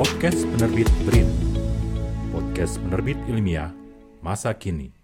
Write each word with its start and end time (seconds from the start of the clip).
Podcast 0.00 0.48
Penerbit 0.56 0.88
Brin 1.04 1.28
Podcast 2.32 2.80
penerbit 2.80 3.20
ilmiah 3.28 3.68
masa 4.24 4.48
kini 4.56 4.96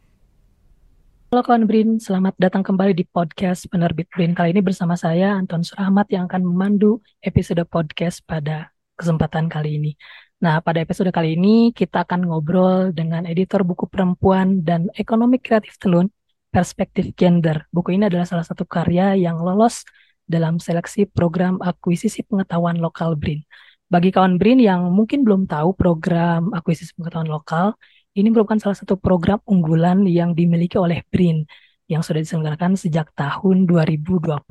Halo 1.29 1.45
kawan 1.45 1.69
Brin, 1.69 2.01
selamat 2.01 2.33
datang 2.41 2.65
kembali 2.65 2.97
di 2.97 3.05
podcast 3.05 3.69
Penerbit 3.69 4.09
Brin. 4.09 4.33
Kali 4.33 4.57
ini 4.57 4.65
bersama 4.65 4.97
saya 4.97 5.37
Anton 5.37 5.69
Surahmat 5.69 6.09
yang 6.09 6.33
akan 6.33 6.49
memandu 6.49 7.05
episode 7.21 7.61
podcast 7.69 8.25
pada 8.25 8.73
kesempatan 8.97 9.53
kali 9.53 9.77
ini. 9.77 9.93
Nah, 10.41 10.65
pada 10.65 10.81
episode 10.81 11.13
kali 11.13 11.37
ini 11.37 11.77
kita 11.77 12.09
akan 12.09 12.33
ngobrol 12.33 12.89
dengan 12.97 13.29
editor 13.29 13.69
buku 13.69 13.93
perempuan 13.93 14.65
dan 14.65 14.89
ekonomi 14.97 15.37
kreatif 15.45 15.77
tenun, 15.77 16.09
Perspektif 16.49 17.13
Gender. 17.21 17.69
Buku 17.69 17.93
ini 17.93 18.09
adalah 18.09 18.25
salah 18.25 18.49
satu 18.49 18.65
karya 18.65 19.13
yang 19.13 19.45
lolos 19.45 19.85
dalam 20.25 20.57
seleksi 20.57 21.05
program 21.05 21.61
akuisisi 21.61 22.25
pengetahuan 22.25 22.81
lokal 22.81 23.13
BRIN. 23.13 23.45
Bagi 23.87 24.11
kawan 24.11 24.35
BRIN 24.35 24.59
yang 24.59 24.91
mungkin 24.91 25.23
belum 25.23 25.47
tahu 25.47 25.79
program 25.79 26.51
akuisisi 26.51 26.91
pengetahuan 26.99 27.31
lokal, 27.31 27.79
ini 28.19 28.35
merupakan 28.35 28.59
salah 28.59 28.75
satu 28.75 28.99
program 28.99 29.39
unggulan 29.47 30.03
yang 30.11 30.35
dimiliki 30.35 30.75
oleh 30.75 31.07
BRIN 31.07 31.47
yang 31.87 32.03
sudah 32.03 32.19
diselenggarakan 32.19 32.75
sejak 32.75 33.15
tahun 33.15 33.71
2020. 33.71 34.43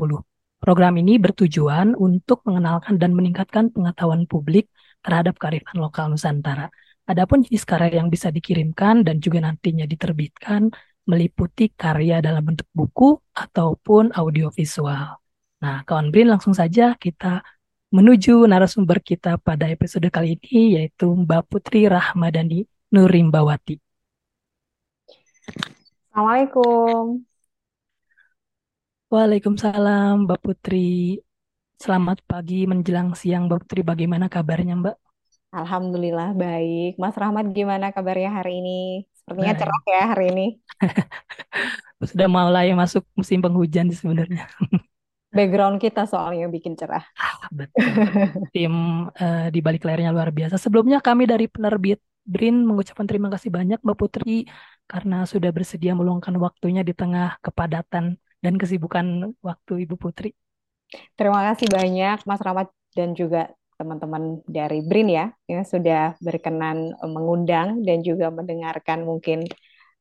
Program 0.63 0.93
ini 0.95 1.19
bertujuan 1.19 1.99
untuk 1.99 2.47
mengenalkan 2.47 2.95
dan 2.95 3.11
meningkatkan 3.11 3.75
pengetahuan 3.75 4.23
publik 4.23 4.71
terhadap 5.03 5.35
kearifan 5.35 5.83
lokal 5.83 6.15
Nusantara. 6.15 6.71
Adapun 7.03 7.43
jenis 7.43 7.67
karya 7.67 7.99
yang 7.99 8.07
bisa 8.07 8.31
dikirimkan 8.31 9.03
dan 9.03 9.19
juga 9.19 9.43
nantinya 9.43 9.83
diterbitkan 9.83 10.71
meliputi 11.11 11.75
karya 11.75 12.23
dalam 12.23 12.39
bentuk 12.39 12.71
buku 12.71 13.19
ataupun 13.35 14.15
audiovisual. 14.15 15.19
Nah, 15.59 15.83
kawan 15.83 16.07
BRIN 16.07 16.31
langsung 16.31 16.55
saja 16.55 16.95
kita 16.95 17.43
menuju 17.95 18.43
narasumber 18.43 18.99
kita 18.99 19.39
pada 19.39 19.71
episode 19.71 20.03
kali 20.11 20.35
ini 20.35 20.75
yaitu 20.75 21.07
Mbak 21.07 21.47
Putri 21.47 21.87
Rahmadani 21.87 22.67
Nurimbawati. 22.91 23.79
Assalamualaikum. 26.11 27.23
Waalaikumsalam, 29.07 30.27
Mbak 30.27 30.39
Putri. 30.43 31.23
Selamat 31.79 32.19
pagi 32.27 32.67
menjelang 32.67 33.15
siang, 33.15 33.47
Mbak 33.47 33.63
Putri. 33.63 33.79
Bagaimana 33.87 34.27
kabarnya, 34.27 34.75
Mbak? 34.75 34.95
Alhamdulillah 35.55 36.35
baik. 36.35 36.99
Mas 36.99 37.15
Rahmat 37.15 37.47
gimana 37.55 37.95
kabarnya 37.95 38.27
hari 38.27 38.59
ini? 38.59 39.07
Sepertinya 39.15 39.55
Baik. 39.55 39.61
cerah 39.63 39.81
ya 39.87 40.03
hari 40.11 40.25
ini. 40.35 40.45
Sudah 42.11 42.27
mulai 42.27 42.75
masuk 42.75 43.07
musim 43.15 43.39
penghujan 43.39 43.87
sebenarnya. 43.95 44.51
Background 45.35 45.83
kita 45.83 46.07
soalnya 46.07 46.47
bikin 46.47 46.79
cerah. 46.79 47.03
Ah, 47.19 47.51
betul. 47.51 47.83
Tim 48.55 48.73
eh, 49.11 49.51
di 49.51 49.59
balik 49.59 49.83
layarnya 49.83 50.15
luar 50.15 50.31
biasa. 50.31 50.55
Sebelumnya 50.55 51.03
kami 51.03 51.27
dari 51.27 51.51
penerbit 51.51 51.99
Brin 52.25 52.65
mengucapkan 52.65 53.05
terima 53.05 53.29
kasih 53.29 53.53
banyak 53.53 53.83
Mbak 53.85 53.97
Putri 54.01 54.49
karena 54.89 55.29
sudah 55.29 55.53
bersedia 55.53 55.93
meluangkan 55.93 56.33
waktunya 56.41 56.81
di 56.81 56.97
tengah 56.97 57.37
kepadatan 57.43 58.17
dan 58.41 58.53
kesibukan 58.57 59.35
waktu 59.45 59.85
Ibu 59.85 59.95
Putri. 59.99 60.33
Terima 61.13 61.45
kasih 61.53 61.69
banyak 61.69 62.25
Mas 62.25 62.41
Rahmat 62.41 62.73
dan 62.97 63.13
juga 63.13 63.53
teman-teman 63.75 64.41
dari 64.47 64.81
BRIN 64.81 65.09
ya 65.11 65.25
yang 65.51 65.67
sudah 65.67 66.15
berkenan 66.23 66.95
mengundang 67.05 67.83
dan 67.83 68.01
juga 68.01 68.31
mendengarkan 68.33 69.05
mungkin 69.05 69.45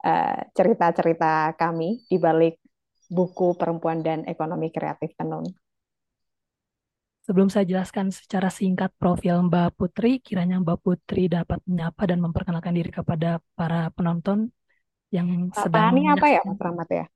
eh, 0.00 0.40
cerita-cerita 0.56 1.58
kami 1.60 2.08
di 2.08 2.16
balik 2.16 2.63
buku 3.14 3.54
Perempuan 3.54 4.02
dan 4.02 4.26
Ekonomi 4.26 4.74
Kreatif 4.74 5.14
Tenun. 5.14 5.46
Sebelum 7.24 7.48
saya 7.48 7.64
jelaskan 7.64 8.12
secara 8.12 8.52
singkat 8.52 8.92
profil 9.00 9.48
Mbak 9.48 9.80
Putri, 9.80 10.20
kiranya 10.20 10.60
Mbak 10.60 10.78
Putri 10.84 11.30
dapat 11.30 11.56
menyapa 11.64 12.04
dan 12.04 12.20
memperkenalkan 12.20 12.76
diri 12.76 12.92
kepada 12.92 13.40
para 13.56 13.88
penonton 13.96 14.52
yang 15.08 15.48
Apa 15.48 15.70
sedang 15.70 15.96
ini 15.96 16.10
apa 16.10 16.26
ya. 16.28 16.42
Mas 16.44 16.60
Rahmat 16.60 16.88
ya? 16.92 17.06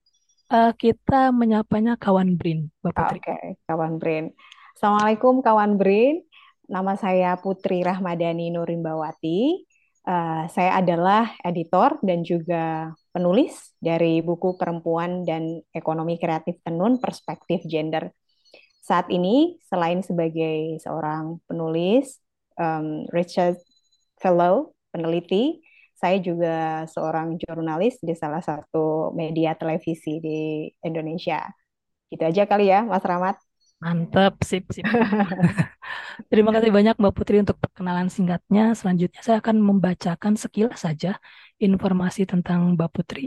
Eh, 0.49 0.73
kita 0.81 1.29
menyapanya 1.29 2.01
kawan 2.01 2.41
Brin, 2.41 2.73
Mbak 2.81 2.93
Putri. 2.97 3.19
Oke, 3.21 3.37
kawan 3.69 4.01
Brin. 4.01 4.33
Assalamualaikum 4.73 5.45
kawan 5.45 5.77
Brin. 5.77 6.25
Nama 6.73 6.97
saya 6.97 7.37
Putri 7.37 7.85
Rahmadani 7.85 8.49
Nurimbawati. 8.57 9.41
Eh, 10.09 10.45
saya 10.49 10.81
adalah 10.81 11.37
editor 11.45 12.01
dan 12.01 12.25
juga 12.25 12.97
penulis 13.19 13.75
dari 13.83 14.23
buku 14.23 14.55
Perempuan 14.55 15.27
dan 15.27 15.59
Ekonomi 15.75 16.23
Kreatif 16.23 16.63
Tenun 16.63 17.03
Perspektif 17.03 17.67
Gender. 17.67 18.15
Saat 18.79 19.11
ini, 19.11 19.59
selain 19.67 20.07
sebagai 20.07 20.79
seorang 20.79 21.43
penulis, 21.51 22.23
um, 22.55 23.11
Research 23.11 23.59
Fellow, 24.23 24.71
peneliti, 24.95 25.59
saya 25.99 26.23
juga 26.23 26.87
seorang 26.87 27.35
jurnalis 27.43 27.99
di 27.99 28.15
salah 28.15 28.39
satu 28.39 29.11
media 29.19 29.59
televisi 29.59 30.23
di 30.23 30.71
Indonesia. 30.87 31.43
Gitu 32.07 32.23
aja 32.23 32.47
kali 32.47 32.71
ya, 32.71 32.87
Mas 32.87 33.03
Rahmat. 33.03 33.35
Mantap, 33.83 34.43
sip, 34.47 34.67
sip. 34.75 34.87
Terima 36.31 36.51
kasih 36.51 36.71
banyak 36.75 36.99
Mbak 36.99 37.15
Putri 37.15 37.39
untuk 37.39 37.59
perkenalan 37.63 38.11
singkatnya. 38.11 38.75
Selanjutnya 38.75 39.23
saya 39.23 39.39
akan 39.39 39.59
membacakan 39.63 40.35
sekilas 40.35 40.83
saja 40.83 41.19
informasi 41.59 42.23
tentang 42.25 42.75
Mbak 42.75 42.91
Putri. 42.95 43.25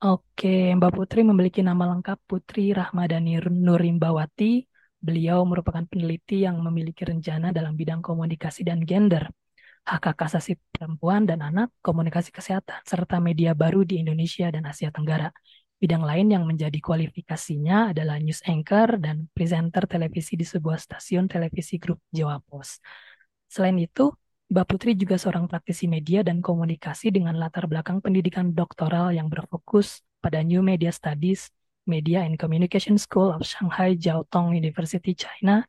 Oke, 0.00 0.72
Mbak 0.72 0.92
Putri 0.96 1.20
memiliki 1.20 1.60
nama 1.60 1.84
lengkap 1.92 2.18
Putri 2.24 2.72
Rahmadani 2.72 3.36
Nurimbawati. 3.44 4.64
Beliau 5.00 5.44
merupakan 5.44 5.84
peneliti 5.84 6.44
yang 6.44 6.60
memiliki 6.60 7.04
rencana 7.04 7.52
dalam 7.52 7.72
bidang 7.72 8.00
komunikasi 8.04 8.64
dan 8.64 8.84
gender, 8.84 9.28
hak 9.84 10.12
asasi 10.12 10.60
perempuan 10.72 11.24
dan 11.24 11.40
anak, 11.40 11.72
komunikasi 11.80 12.32
kesehatan, 12.32 12.84
serta 12.84 13.16
media 13.20 13.56
baru 13.56 13.84
di 13.84 14.00
Indonesia 14.00 14.48
dan 14.52 14.68
Asia 14.68 14.92
Tenggara. 14.92 15.32
Bidang 15.80 16.04
lain 16.04 16.28
yang 16.28 16.44
menjadi 16.44 16.76
kualifikasinya 16.76 17.96
adalah 17.96 18.20
news 18.20 18.44
anchor 18.44 19.00
dan 19.00 19.32
presenter 19.32 19.88
televisi 19.88 20.36
di 20.36 20.44
sebuah 20.44 20.76
stasiun 20.76 21.24
televisi 21.24 21.80
grup 21.80 22.04
Jawa 22.12 22.36
Pos. 22.44 22.84
Selain 23.48 23.76
itu, 23.80 24.12
Mbak 24.50 24.66
Putri 24.66 24.90
juga 24.98 25.14
seorang 25.22 25.46
praktisi 25.46 25.86
media 25.86 26.20
dan 26.26 26.42
komunikasi 26.42 27.14
dengan 27.14 27.38
latar 27.38 27.64
belakang 27.70 28.02
pendidikan 28.04 28.50
doktoral 28.50 29.14
yang 29.14 29.30
berfokus 29.30 30.02
pada 30.18 30.42
New 30.42 30.60
Media 30.70 30.90
Studies, 30.90 31.54
Media 31.86 32.26
and 32.26 32.34
Communication 32.34 32.98
School 32.98 33.30
of 33.30 33.46
Shanghai 33.46 33.94
Jiao 33.94 34.26
Tong 34.26 34.50
University, 34.52 35.14
China. 35.14 35.62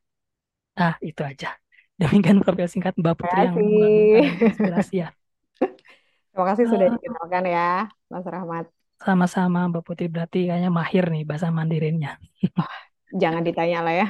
Ah, 0.78 0.96
itu 1.02 1.22
aja. 1.22 1.54
Demikian 2.00 2.42
profil 2.42 2.68
singkat 2.70 2.94
Mbak 2.98 3.14
Putri 3.20 3.46
yang 3.48 3.58
inspirasi 4.48 5.06
ya. 5.06 5.08
Terima 6.30 6.44
kasih 6.50 6.66
sudah 6.72 6.88
Ah, 6.88 6.94
dikenalkan 6.94 7.44
ya, 7.54 7.60
Mas 8.12 8.24
Rahmat. 8.34 8.64
sama-sama 9.04 9.58
Mbak 9.70 9.82
Putri 9.86 10.06
berarti 10.14 10.38
kayaknya 10.48 10.70
mahir 10.78 11.04
nih 11.14 11.22
bahasa 11.28 11.48
Mandarinnya. 11.56 12.10
Jangan 13.22 13.42
ditanya 13.48 13.78
lah 13.84 13.94
ya. 14.00 14.06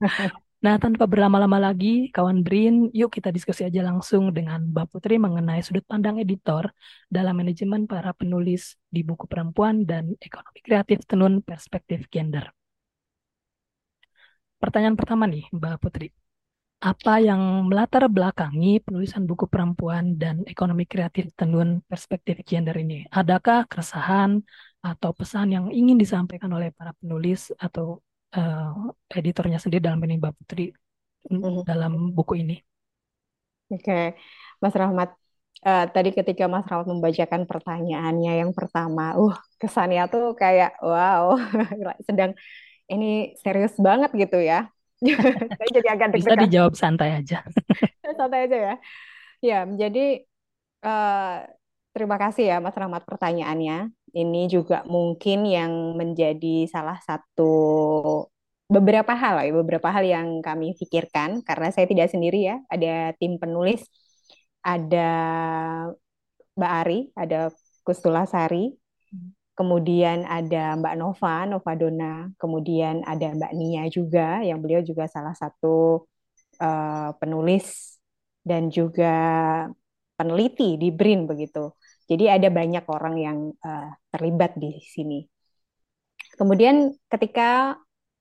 Nah, 0.66 0.82
tanpa 0.82 1.06
berlama-lama 1.06 1.62
lagi, 1.62 2.10
kawan 2.10 2.42
Brin, 2.42 2.90
yuk 2.90 3.14
kita 3.14 3.30
diskusi 3.30 3.62
aja 3.62 3.86
langsung 3.86 4.34
dengan 4.34 4.66
Mbak 4.74 4.86
Putri 4.90 5.14
mengenai 5.14 5.62
sudut 5.62 5.86
pandang 5.86 6.18
editor 6.18 6.74
dalam 7.06 7.38
manajemen 7.38 7.86
para 7.86 8.10
penulis 8.10 8.74
di 8.90 9.06
buku 9.06 9.30
perempuan 9.30 9.86
dan 9.86 10.18
ekonomi 10.18 10.58
kreatif 10.66 11.06
tenun 11.06 11.38
perspektif 11.46 12.10
gender. 12.10 12.50
Pertanyaan 14.58 14.98
pertama 14.98 15.30
nih, 15.30 15.46
Mbak 15.54 15.74
Putri. 15.78 16.10
Apa 16.82 17.22
yang 17.22 17.70
melatar 17.70 18.10
belakangi 18.10 18.82
penulisan 18.82 19.22
buku 19.22 19.46
perempuan 19.46 20.18
dan 20.18 20.42
ekonomi 20.50 20.82
kreatif 20.82 21.30
tenun 21.38 21.78
perspektif 21.86 22.42
gender 22.42 22.74
ini? 22.74 23.06
Adakah 23.14 23.70
keresahan 23.70 24.42
atau 24.82 25.14
pesan 25.14 25.54
yang 25.54 25.66
ingin 25.70 25.94
disampaikan 25.94 26.50
oleh 26.50 26.74
para 26.74 26.90
penulis 26.98 27.54
atau 27.54 28.02
eh, 28.36 29.18
editornya 29.20 29.58
sendiri 29.62 29.82
dalam 29.86 30.00
ini 30.06 30.14
Mbak 30.22 30.32
Putri 30.38 30.62
Mhm. 31.30 31.64
dalam 31.68 31.92
buku 32.16 32.34
ini? 32.42 32.54
Oke, 33.72 33.92
Mas 34.62 34.74
Rahmat. 34.80 35.08
eh, 35.66 35.82
tadi 35.94 36.08
ketika 36.18 36.44
Mas 36.52 36.64
Rahmat 36.70 36.86
membacakan 36.92 37.42
pertanyaannya 37.50 38.30
yang 38.40 38.52
pertama, 38.58 39.02
uh, 39.20 39.34
kesannya 39.60 40.02
tuh 40.12 40.22
kayak 40.42 40.68
wow, 40.84 41.24
sedang 42.08 42.30
ini 42.92 43.06
serius 43.44 43.74
banget 43.88 44.10
gitu 44.22 44.36
ya. 44.50 44.56
Saya 45.58 45.70
jadi 45.76 45.88
agak 45.94 46.08
Bisa 46.14 46.32
deg-degan. 46.32 46.48
dijawab 46.48 46.72
santai 46.78 47.20
aja. 47.20 47.44
Santai 48.18 48.40
aja 48.46 48.56
ya. 48.68 48.74
Ya, 49.48 49.56
jadi 49.82 50.00
eh, 50.86 51.36
terima 51.94 52.16
kasih 52.22 52.44
ya 52.50 52.56
Mas 52.64 52.76
Rahmat 52.80 53.04
pertanyaannya. 53.10 53.74
Ini 54.18 54.38
juga 54.54 54.76
mungkin 54.94 55.38
yang 55.56 55.72
menjadi 56.00 56.66
salah 56.74 56.98
satu 57.08 57.42
beberapa 58.66 59.14
hal 59.14 59.46
ya, 59.46 59.52
beberapa 59.54 59.88
hal 59.94 60.04
yang 60.04 60.42
kami 60.42 60.74
pikirkan 60.74 61.42
karena 61.46 61.68
saya 61.70 61.86
tidak 61.86 62.10
sendiri 62.10 62.50
ya, 62.50 62.56
ada 62.66 63.14
tim 63.18 63.38
penulis, 63.38 63.86
ada 64.62 65.10
Mbak 66.58 66.72
Ari, 66.82 67.00
ada 67.14 67.54
Kustula 67.86 68.26
Sari, 68.26 68.74
kemudian 69.54 70.26
ada 70.26 70.74
Mbak 70.74 70.94
Nova, 70.98 71.46
Nova 71.46 71.72
Dona, 71.78 72.28
kemudian 72.36 73.06
ada 73.06 73.30
Mbak 73.32 73.52
Nia 73.54 73.84
juga, 73.86 74.42
yang 74.42 74.58
beliau 74.58 74.82
juga 74.82 75.06
salah 75.06 75.32
satu 75.32 76.04
uh, 76.58 77.10
penulis 77.22 77.96
dan 78.42 78.68
juga 78.68 79.14
peneliti 80.18 80.74
di 80.74 80.90
BRIN 80.90 81.30
begitu. 81.30 81.70
Jadi 82.06 82.30
ada 82.30 82.48
banyak 82.50 82.84
orang 82.86 83.14
yang 83.18 83.38
uh, 83.62 83.90
terlibat 84.10 84.58
di 84.58 84.78
sini. 84.82 85.22
Kemudian 86.36 86.92
ketika 87.08 87.80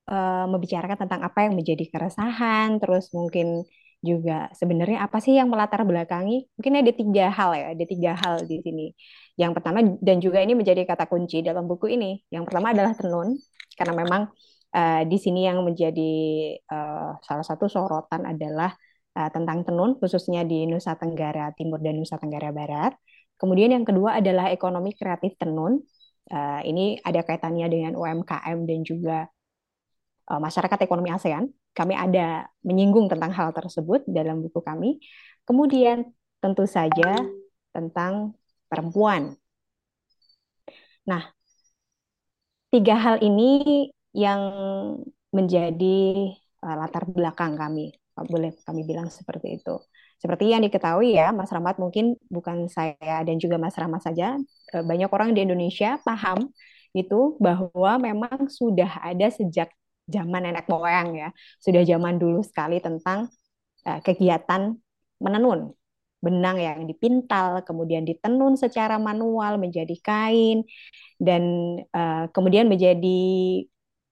uh, 0.09 0.45
membicarakan 0.49 0.97
tentang 1.05 1.21
apa 1.25 1.45
yang 1.45 1.53
menjadi 1.57 1.85
keresahan, 1.89 2.77
terus 2.81 3.09
mungkin 3.13 3.65
juga 4.05 4.53
sebenarnya 4.53 5.01
apa 5.01 5.17
sih 5.17 5.33
yang 5.33 5.49
melatar 5.49 5.81
belakangi? 5.81 6.45
Mungkin 6.57 6.73
ada 6.77 6.91
tiga 6.93 7.25
hal 7.33 7.51
ya, 7.57 7.65
ada 7.73 7.85
tiga 7.89 8.11
hal 8.13 8.45
di 8.45 8.61
sini. 8.61 8.85
Yang 9.35 9.51
pertama 9.57 9.79
dan 9.99 10.17
juga 10.21 10.39
ini 10.45 10.53
menjadi 10.53 10.85
kata 10.85 11.09
kunci 11.09 11.41
dalam 11.41 11.65
buku 11.65 11.97
ini. 11.97 12.21
Yang 12.29 12.43
pertama 12.49 12.71
adalah 12.71 12.93
tenun, 12.93 13.33
karena 13.73 13.93
memang 13.97 14.21
uh, 14.77 15.01
di 15.09 15.17
sini 15.17 15.49
yang 15.49 15.65
menjadi 15.65 16.13
uh, 16.69 17.17
salah 17.25 17.45
satu 17.45 17.65
sorotan 17.65 18.29
adalah 18.29 18.71
uh, 19.17 19.29
tentang 19.33 19.65
tenun, 19.65 19.97
khususnya 19.97 20.45
di 20.45 20.69
Nusa 20.69 20.93
Tenggara 20.95 21.49
Timur 21.57 21.81
dan 21.81 21.97
Nusa 21.97 22.21
Tenggara 22.21 22.53
Barat. 22.53 22.93
Kemudian 23.35 23.73
yang 23.75 23.83
kedua 23.83 24.21
adalah 24.21 24.53
ekonomi 24.53 24.95
kreatif 24.95 25.35
tenun. 25.35 25.83
Uh, 26.25 26.61
ini 26.65 26.97
ada 27.05 27.21
kaitannya 27.21 27.69
dengan 27.69 27.93
UMKM 27.93 28.65
dan 28.65 28.79
juga 28.81 29.29
uh, 30.29 30.41
masyarakat 30.41 30.79
ekonomi 30.85 31.09
ASEAN. 31.13 31.49
Kami 31.75 31.93
ada 31.93 32.47
menyinggung 32.63 33.11
tentang 33.11 33.35
hal 33.35 33.51
tersebut 33.51 34.07
dalam 34.07 34.39
buku 34.41 34.63
kami. 34.63 34.97
Kemudian 35.43 36.07
tentu 36.39 36.63
saja 36.65 37.19
tentang 37.75 38.33
perempuan. 38.71 39.35
Nah, 41.05 41.29
tiga 42.71 42.95
hal 42.97 43.21
ini 43.21 43.91
yang 44.15 44.41
menjadi 45.35 46.31
uh, 46.63 46.75
latar 46.79 47.03
belakang 47.11 47.59
kami, 47.59 47.91
boleh 48.15 48.55
kami 48.63 48.87
bilang 48.87 49.11
seperti 49.11 49.59
itu. 49.59 49.75
Seperti 50.15 50.55
yang 50.55 50.63
diketahui 50.63 51.19
ya, 51.19 51.35
Mas 51.35 51.51
Rahmat 51.51 51.75
mungkin 51.77 52.15
bukan 52.31 52.71
saya 52.71 53.21
dan 53.27 53.35
juga 53.35 53.59
Mas 53.59 53.75
Rahmat 53.75 53.99
saja, 53.99 54.39
banyak 54.71 55.11
orang 55.11 55.35
di 55.35 55.43
Indonesia 55.43 55.99
paham 56.01 56.49
itu 56.95 57.35
bahwa 57.43 57.99
memang 57.99 58.47
sudah 58.47 59.03
ada 59.03 59.27
sejak 59.27 59.67
zaman 60.05 60.41
nenek 60.45 60.69
moyang 60.69 61.17
ya, 61.17 61.29
sudah 61.61 61.81
zaman 61.81 62.21
dulu 62.21 62.45
sekali 62.45 62.77
tentang 62.81 63.29
uh, 63.85 63.99
kegiatan 64.05 64.77
menenun. 65.21 65.73
Benang 66.25 66.57
yang 66.57 66.89
dipintal, 66.89 67.61
kemudian 67.61 68.01
ditenun 68.01 68.57
secara 68.57 68.97
manual 68.97 69.61
menjadi 69.61 69.93
kain, 70.01 70.65
dan 71.21 71.43
uh, 71.93 72.25
kemudian 72.33 72.65
menjadi 72.65 73.21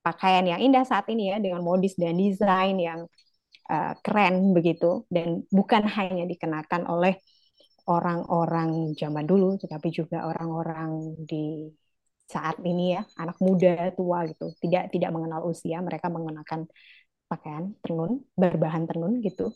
pakaian 0.06 0.46
yang 0.46 0.62
indah 0.62 0.86
saat 0.86 1.10
ini 1.10 1.34
ya 1.34 1.42
dengan 1.42 1.66
modis 1.66 1.98
dan 1.98 2.22
desain 2.22 2.78
yang 2.78 3.10
uh, 3.66 3.98
keren 4.06 4.54
begitu, 4.54 5.10
dan 5.10 5.42
bukan 5.50 5.90
hanya 5.90 6.30
dikenakan 6.30 6.86
oleh 6.86 7.18
orang-orang 7.90 8.94
zaman 8.94 9.26
dulu, 9.26 9.58
tetapi 9.58 9.90
juga 9.90 10.30
orang-orang 10.30 11.18
di 11.26 11.66
saat 12.30 12.58
ini 12.64 12.98
ya 12.98 13.02
anak 13.20 13.38
muda 13.44 13.92
tua 13.94 14.26
gitu 14.30 14.56
tidak 14.64 14.90
tidak 14.94 15.10
mengenal 15.12 15.44
usia 15.48 15.78
mereka 15.84 16.08
mengenakan 16.08 16.66
pakaian 17.28 17.74
tenun 17.82 18.22
berbahan 18.38 18.86
tenun 18.86 19.20
gitu. 19.26 19.50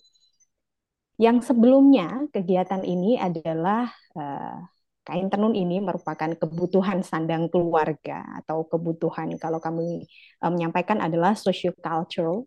Yang 1.18 1.50
sebelumnya 1.50 2.30
kegiatan 2.30 2.86
ini 2.86 3.18
adalah 3.18 3.90
uh, 4.14 4.62
kain 5.02 5.31
tenun 5.34 5.56
ini 5.58 5.81
merupakan 5.81 6.30
kebutuhan 6.38 7.02
sandang 7.02 7.50
keluarga 7.50 8.22
atau 8.44 8.68
kebutuhan 8.69 9.34
kalau 9.42 9.58
kami 9.58 10.06
uh, 10.46 10.52
menyampaikan 10.54 11.02
adalah 11.02 11.34
sociocultural 11.34 12.46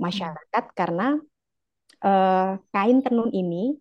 masyarakat 0.00 0.64
karena 0.72 1.16
uh, 2.04 2.56
kain 2.72 3.04
tenun 3.04 3.32
ini 3.32 3.76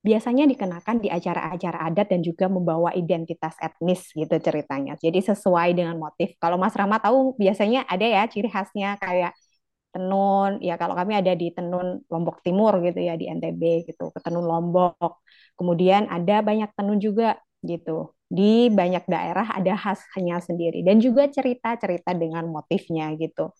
biasanya 0.00 0.48
dikenakan 0.48 0.96
di 1.04 1.08
acara-acara 1.12 1.78
adat 1.92 2.08
dan 2.08 2.20
juga 2.24 2.48
membawa 2.48 2.90
identitas 2.96 3.52
etnis 3.60 4.08
gitu 4.16 4.32
ceritanya. 4.40 4.96
Jadi 4.96 5.20
sesuai 5.20 5.76
dengan 5.76 6.00
motif. 6.00 6.32
Kalau 6.40 6.56
Mas 6.56 6.72
Rama 6.72 6.96
tahu 6.96 7.36
biasanya 7.36 7.84
ada 7.84 8.06
ya 8.08 8.24
ciri 8.24 8.48
khasnya 8.48 8.96
kayak 8.96 9.36
tenun. 9.92 10.56
Ya 10.64 10.80
kalau 10.80 10.96
kami 10.96 11.20
ada 11.20 11.32
di 11.36 11.52
tenun 11.52 12.00
Lombok 12.08 12.40
Timur 12.40 12.80
gitu 12.80 12.96
ya 12.96 13.14
di 13.20 13.28
NTB 13.28 13.84
gitu, 13.92 14.08
ke 14.08 14.18
tenun 14.24 14.46
Lombok. 14.48 15.20
Kemudian 15.58 16.08
ada 16.08 16.40
banyak 16.40 16.72
tenun 16.72 16.96
juga 16.96 17.36
gitu. 17.60 18.16
Di 18.30 18.72
banyak 18.72 19.04
daerah 19.04 19.52
ada 19.52 19.74
khasnya 19.76 20.40
sendiri 20.40 20.80
dan 20.86 21.02
juga 21.02 21.28
cerita-cerita 21.28 22.16
dengan 22.16 22.48
motifnya 22.48 23.12
gitu. 23.20 23.52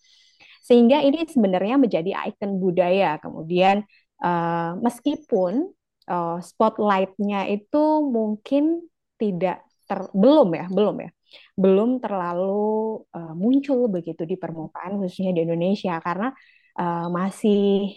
Sehingga 0.64 1.02
ini 1.04 1.26
sebenarnya 1.28 1.76
menjadi 1.76 2.10
ikon 2.32 2.56
budaya. 2.62 3.18
Kemudian 3.20 3.84
uh, 4.24 4.72
meskipun 4.80 5.74
uh, 6.10 6.42
spotlightnya 6.42 7.46
itu 7.46 7.82
mungkin 8.02 8.84
tidak 9.14 9.62
ter, 9.86 10.10
belum 10.10 10.48
ya 10.58 10.66
belum 10.66 10.96
ya. 11.06 11.10
Belum 11.54 12.02
terlalu 12.02 13.06
uh, 13.14 13.34
muncul 13.38 13.86
begitu 13.86 14.26
di 14.26 14.34
permukaan 14.34 14.98
khususnya 14.98 15.30
di 15.30 15.46
Indonesia 15.46 15.94
karena 16.02 16.34
uh, 16.74 17.06
masih 17.06 17.94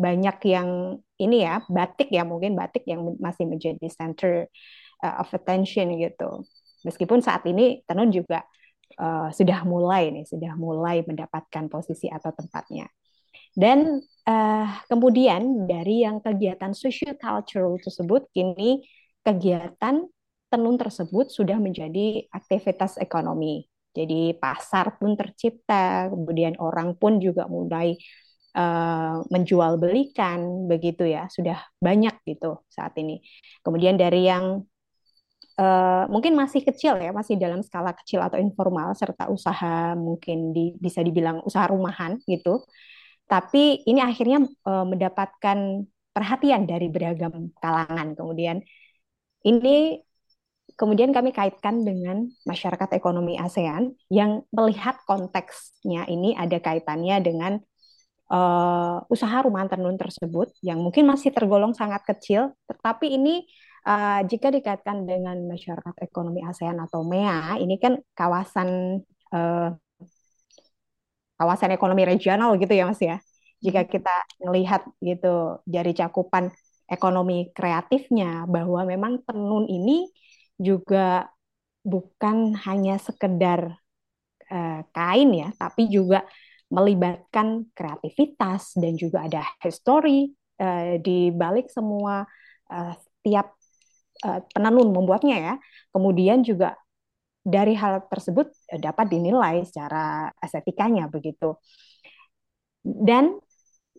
banyak 0.00 0.36
yang 0.48 0.98
ini 1.20 1.44
ya 1.44 1.60
batik 1.68 2.08
ya 2.08 2.24
mungkin 2.24 2.56
batik 2.56 2.82
yang 2.88 3.14
masih 3.20 3.44
menjadi 3.44 3.86
center 3.92 4.48
uh, 5.04 5.20
of 5.20 5.28
attention 5.36 6.00
gitu. 6.00 6.48
Meskipun 6.82 7.20
saat 7.22 7.44
ini 7.46 7.84
tenun 7.86 8.10
juga 8.10 8.42
uh, 8.98 9.28
sudah 9.30 9.62
mulai 9.68 10.10
nih 10.10 10.24
sudah 10.26 10.56
mulai 10.56 11.04
mendapatkan 11.04 11.68
posisi 11.68 12.08
atau 12.08 12.32
tempatnya 12.32 12.88
dan 13.52 14.00
uh, 14.28 14.68
kemudian 14.88 15.68
dari 15.68 16.04
yang 16.04 16.20
kegiatan 16.24 16.72
social 16.72 17.14
cultural 17.18 17.76
tersebut, 17.78 18.28
kini 18.32 18.84
kegiatan 19.22 20.08
tenun 20.52 20.76
tersebut 20.76 21.32
sudah 21.32 21.56
menjadi 21.56 22.28
aktivitas 22.28 23.00
ekonomi. 23.00 23.64
Jadi 23.92 24.32
pasar 24.40 24.96
pun 24.96 25.16
tercipta, 25.16 26.08
kemudian 26.08 26.56
orang 26.56 26.96
pun 26.96 27.20
juga 27.20 27.44
mulai 27.44 27.96
uh, 28.56 29.20
menjual 29.28 29.76
belikan, 29.76 30.68
begitu 30.68 31.04
ya, 31.08 31.28
sudah 31.28 31.60
banyak 31.76 32.16
gitu 32.24 32.64
saat 32.72 32.96
ini. 32.96 33.20
Kemudian 33.60 34.00
dari 34.00 34.28
yang 34.28 34.64
uh, 35.60 36.04
mungkin 36.08 36.32
masih 36.36 36.64
kecil 36.64 37.00
ya, 37.00 37.12
masih 37.12 37.36
dalam 37.36 37.60
skala 37.60 37.92
kecil 37.92 38.24
atau 38.24 38.40
informal, 38.40 38.96
serta 38.96 39.28
usaha 39.28 39.92
mungkin 39.92 40.56
di, 40.56 40.72
bisa 40.80 41.04
dibilang 41.04 41.44
usaha 41.44 41.68
rumahan 41.68 42.16
gitu, 42.24 42.64
tapi 43.32 43.80
ini 43.88 44.04
akhirnya 44.04 44.44
uh, 44.68 44.84
mendapatkan 44.84 45.88
perhatian 46.12 46.68
dari 46.68 46.92
beragam 46.92 47.48
kalangan. 47.56 48.12
Kemudian 48.12 48.60
ini 49.48 49.96
kemudian 50.76 51.16
kami 51.16 51.32
kaitkan 51.32 51.80
dengan 51.80 52.28
masyarakat 52.44 52.92
ekonomi 52.92 53.40
ASEAN 53.40 53.96
yang 54.12 54.44
melihat 54.52 55.00
konteksnya 55.08 56.04
ini 56.12 56.36
ada 56.36 56.60
kaitannya 56.60 57.16
dengan 57.24 57.52
uh, 58.28 59.00
usaha 59.08 59.40
rumah 59.40 59.64
tenun 59.64 59.96
tersebut 59.96 60.52
yang 60.60 60.84
mungkin 60.84 61.08
masih 61.08 61.32
tergolong 61.32 61.72
sangat 61.72 62.04
kecil, 62.04 62.52
tetapi 62.68 63.16
ini 63.16 63.48
uh, 63.88 64.20
jika 64.28 64.52
dikaitkan 64.52 65.08
dengan 65.08 65.40
masyarakat 65.48 66.04
ekonomi 66.04 66.44
ASEAN 66.44 66.76
atau 66.84 67.00
MEA, 67.00 67.56
ini 67.64 67.80
kan 67.80 67.96
kawasan 68.12 69.00
uh, 69.32 69.72
kawasan 71.42 71.74
ekonomi 71.74 72.06
regional 72.06 72.54
gitu 72.54 72.70
ya 72.70 72.86
Mas 72.86 73.02
ya. 73.02 73.18
Jika 73.58 73.82
hmm. 73.82 73.90
kita 73.90 74.16
melihat 74.46 74.86
gitu 75.02 75.58
dari 75.66 75.90
cakupan 75.90 76.54
ekonomi 76.86 77.50
kreatifnya 77.50 78.46
bahwa 78.46 78.86
memang 78.86 79.26
tenun 79.26 79.66
ini 79.66 80.06
juga 80.54 81.26
bukan 81.82 82.54
hanya 82.62 83.02
sekedar 83.02 83.74
uh, 84.46 84.80
kain 84.94 85.30
ya, 85.34 85.50
tapi 85.58 85.90
juga 85.90 86.22
melibatkan 86.70 87.66
kreativitas 87.74 88.78
dan 88.78 88.94
juga 88.94 89.26
ada 89.26 89.42
history 89.58 90.30
uh, 90.62 90.96
di 91.02 91.34
balik 91.34 91.66
semua 91.68 92.22
uh, 92.70 92.94
tiap 93.26 93.58
uh, 94.22 94.40
penenun 94.54 94.94
membuatnya 94.94 95.36
ya. 95.36 95.54
Kemudian 95.90 96.46
juga 96.46 96.78
dari 97.42 97.74
hal 97.74 98.06
tersebut 98.06 98.50
eh, 98.70 98.80
dapat 98.80 99.10
dinilai 99.10 99.66
secara 99.66 100.30
estetikanya 100.38 101.10
begitu. 101.10 101.58
Dan 102.82 103.38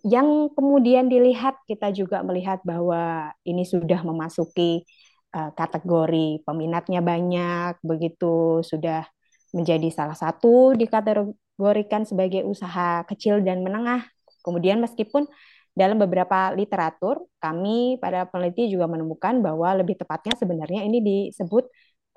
yang 0.03 0.51
kemudian 0.51 1.07
dilihat 1.07 1.55
kita 1.63 1.95
juga 1.95 2.19
melihat 2.27 2.59
bahwa 2.67 3.31
ini 3.47 3.63
sudah 3.63 4.03
memasuki 4.03 4.83
uh, 5.31 5.55
kategori 5.55 6.43
peminatnya 6.43 6.99
banyak 6.99 7.79
begitu 7.79 8.59
sudah 8.67 9.07
menjadi 9.55 9.87
salah 9.95 10.17
satu 10.17 10.75
dikategorikan 10.75 12.03
sebagai 12.03 12.43
usaha 12.43 13.07
kecil 13.07 13.39
dan 13.47 13.63
menengah. 13.63 14.03
Kemudian 14.43 14.83
meskipun 14.83 15.23
dalam 15.71 15.97
beberapa 15.97 16.51
literatur 16.53 17.23
kami 17.39 17.97
pada 17.97 18.27
peneliti 18.27 18.69
juga 18.69 18.85
menemukan 18.85 19.41
bahwa 19.41 19.79
lebih 19.79 19.97
tepatnya 19.97 20.35
sebenarnya 20.37 20.83
ini 20.83 20.99
disebut 20.99 21.65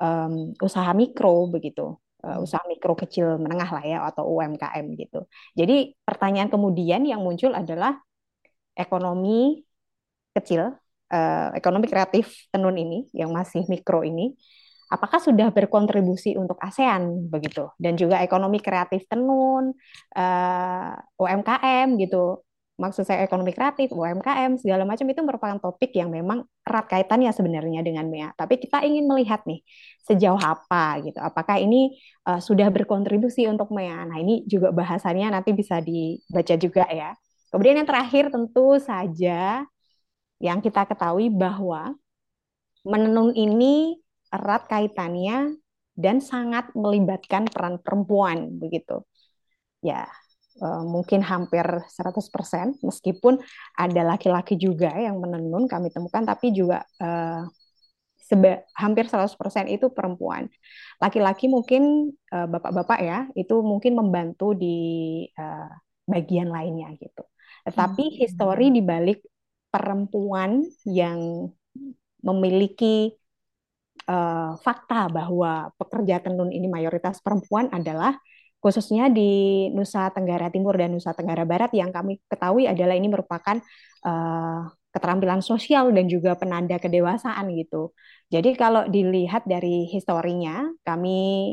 um, 0.01 0.53
usaha 0.63 0.91
mikro 0.93 1.49
begitu. 1.51 1.97
Uh, 2.25 2.43
usaha 2.43 2.65
mikro 2.67 2.97
kecil 2.97 3.39
menengah 3.39 3.71
lah 3.71 3.85
ya 3.85 3.99
atau 4.09 4.27
UMKM 4.27 4.87
gitu. 4.99 5.29
Jadi 5.55 5.95
pertanyaan 6.03 6.51
kemudian 6.51 7.05
yang 7.07 7.23
muncul 7.23 7.53
adalah 7.55 8.01
ekonomi 8.75 9.63
kecil, 10.37 10.75
uh, 11.13 11.49
ekonomi 11.57 11.87
kreatif 11.89 12.51
tenun 12.53 12.77
ini 12.77 13.09
yang 13.17 13.33
masih 13.33 13.65
mikro 13.71 14.05
ini, 14.05 14.37
apakah 14.93 15.19
sudah 15.19 15.51
berkontribusi 15.51 16.37
untuk 16.39 16.61
ASEAN 16.61 17.27
begitu? 17.33 17.73
Dan 17.81 17.97
juga 17.99 18.21
ekonomi 18.23 18.61
kreatif 18.63 19.09
tenun, 19.09 19.75
uh, 20.15 20.93
UMKM 21.19 21.97
gitu 21.99 22.46
maksud 22.77 23.09
saya 23.09 23.25
ekonomi 23.25 23.57
kreatif, 23.57 23.89
UMKM, 23.89 24.61
segala 24.61 24.85
macam 24.85 25.09
itu 25.09 25.21
merupakan 25.25 25.57
topik 25.57 25.97
yang 25.97 26.13
memang 26.13 26.45
erat 26.63 26.87
kaitannya 26.93 27.33
sebenarnya 27.33 27.81
dengan 27.81 28.05
MEA. 28.09 28.37
Tapi 28.37 28.61
kita 28.61 28.85
ingin 28.85 29.09
melihat 29.09 29.43
nih 29.49 29.65
sejauh 30.05 30.37
apa 30.37 31.01
gitu. 31.01 31.17
Apakah 31.19 31.57
ini 31.57 31.97
uh, 32.29 32.37
sudah 32.37 32.69
berkontribusi 32.69 33.49
untuk 33.49 33.73
MEA? 33.73 34.05
Nah, 34.05 34.21
ini 34.21 34.45
juga 34.45 34.71
bahasannya 34.77 35.33
nanti 35.33 35.57
bisa 35.57 35.81
dibaca 35.81 36.55
juga 36.61 36.85
ya. 36.93 37.17
Kemudian 37.49 37.81
yang 37.81 37.89
terakhir 37.89 38.29
tentu 38.29 38.77
saja 38.77 39.65
yang 40.37 40.61
kita 40.61 40.85
ketahui 40.85 41.33
bahwa 41.33 41.97
menenun 42.85 43.33
ini 43.33 43.97
erat 44.29 44.69
kaitannya 44.69 45.57
dan 45.97 46.21
sangat 46.21 46.69
melibatkan 46.77 47.49
peran 47.49 47.81
perempuan 47.81 48.61
begitu. 48.61 49.01
Ya, 49.81 50.05
uh, 50.61 50.85
mungkin 50.85 51.21
hampir 51.23 51.65
100% 51.65 52.81
meskipun 52.81 53.41
ada 53.77 54.03
laki-laki 54.05 54.57
juga 54.57 54.93
yang 54.97 55.21
menenun 55.21 55.69
kami 55.69 55.93
temukan 55.93 56.25
tapi 56.25 56.53
juga 56.53 56.85
uh, 57.01 57.45
seba, 58.27 58.67
hampir 58.75 59.07
100% 59.07 59.39
itu 59.71 59.87
perempuan. 59.95 60.51
Laki-laki 60.99 61.47
mungkin 61.47 62.11
uh, 62.35 62.47
bapak-bapak 62.51 62.99
ya 63.01 63.19
itu 63.39 63.63
mungkin 63.63 63.95
membantu 63.95 64.53
di 64.59 64.77
uh, 65.39 65.71
bagian 66.07 66.51
lainnya 66.51 66.91
gitu. 66.99 67.23
Tetapi 67.67 68.05
hmm. 68.11 68.17
histori 68.23 68.75
di 68.75 68.83
balik 68.83 69.23
perempuan 69.71 70.67
yang 70.87 71.51
memiliki 72.23 73.15
uh, 74.11 74.59
fakta 74.59 75.07
bahwa 75.11 75.71
pekerja 75.79 76.23
tenun 76.27 76.51
ini 76.51 76.67
mayoritas 76.67 77.23
perempuan 77.23 77.71
adalah 77.71 78.19
khususnya 78.61 79.13
di 79.13 79.67
Nusa 79.73 80.11
Tenggara 80.11 80.49
Timur 80.51 80.75
dan 80.75 80.97
Nusa 80.97 81.13
Tenggara 81.13 81.45
Barat 81.47 81.71
yang 81.77 81.93
kami 81.95 82.19
ketahui 82.27 82.67
adalah 82.67 82.97
ini 82.97 83.09
merupakan 83.09 83.57
uh, 84.03 84.61
keterampilan 84.91 85.45
sosial 85.45 85.93
dan 85.93 86.09
juga 86.09 86.35
penanda 86.35 86.81
kedewasaan 86.81 87.53
gitu. 87.53 87.93
Jadi 88.33 88.57
kalau 88.57 88.89
dilihat 88.89 89.45
dari 89.45 89.87
historinya, 89.93 90.67
kami 90.83 91.53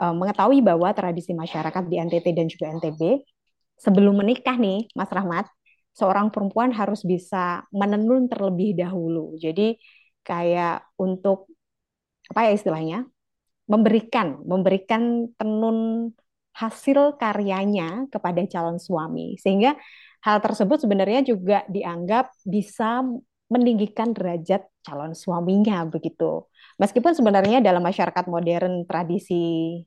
uh, 0.00 0.14
mengetahui 0.14 0.62
bahwa 0.62 0.94
tradisi 0.94 1.34
masyarakat 1.34 1.84
di 1.90 1.96
NTT 1.98 2.26
dan 2.32 2.46
juga 2.46 2.70
NTB 2.72 3.26
sebelum 3.76 4.16
menikah 4.22 4.56
nih, 4.56 4.88
Mas 4.96 5.10
Rahmat, 5.12 5.50
seorang 5.92 6.32
perempuan 6.32 6.72
harus 6.72 7.02
bisa 7.04 7.66
menenun 7.74 8.30
terlebih 8.30 8.78
dahulu. 8.78 9.34
Jadi 9.36 9.76
kayak 10.24 10.86
untuk 10.96 11.50
apa 12.30 12.50
ya 12.50 12.52
istilahnya? 12.54 12.98
memberikan 13.66 14.46
memberikan 14.46 15.26
tenun 15.34 16.10
hasil 16.56 17.20
karyanya 17.20 18.08
kepada 18.08 18.40
calon 18.48 18.80
suami. 18.80 19.36
Sehingga 19.36 19.76
hal 20.24 20.40
tersebut 20.40 20.80
sebenarnya 20.80 21.20
juga 21.20 21.62
dianggap 21.68 22.32
bisa 22.48 23.04
meninggikan 23.46 24.10
derajat 24.10 24.66
calon 24.82 25.12
suaminya 25.12 25.84
begitu. 25.86 26.48
Meskipun 26.80 27.14
sebenarnya 27.14 27.62
dalam 27.62 27.84
masyarakat 27.84 28.24
modern 28.26 28.88
tradisi 28.88 29.84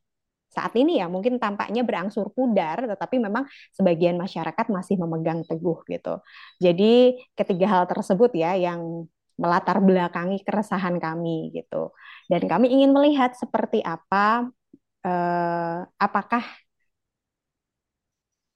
saat 0.50 0.74
ini 0.74 0.98
ya 0.98 1.06
mungkin 1.06 1.38
tampaknya 1.38 1.86
berangsur 1.86 2.34
pudar, 2.34 2.82
tetapi 2.82 3.22
memang 3.22 3.46
sebagian 3.74 4.18
masyarakat 4.18 4.66
masih 4.74 4.98
memegang 4.98 5.46
teguh 5.46 5.86
gitu. 5.86 6.22
Jadi 6.58 7.22
ketiga 7.38 7.66
hal 7.70 7.84
tersebut 7.86 8.34
ya 8.34 8.58
yang 8.58 9.06
melatar 9.40 9.80
belakangi 9.80 10.42
keresahan 10.44 10.98
kami 11.00 11.54
gitu. 11.54 11.94
Dan 12.28 12.50
kami 12.50 12.74
ingin 12.74 12.92
melihat 12.92 13.38
seperti 13.38 13.80
apa 13.86 14.50
eh, 15.06 15.79
apakah 16.00 16.44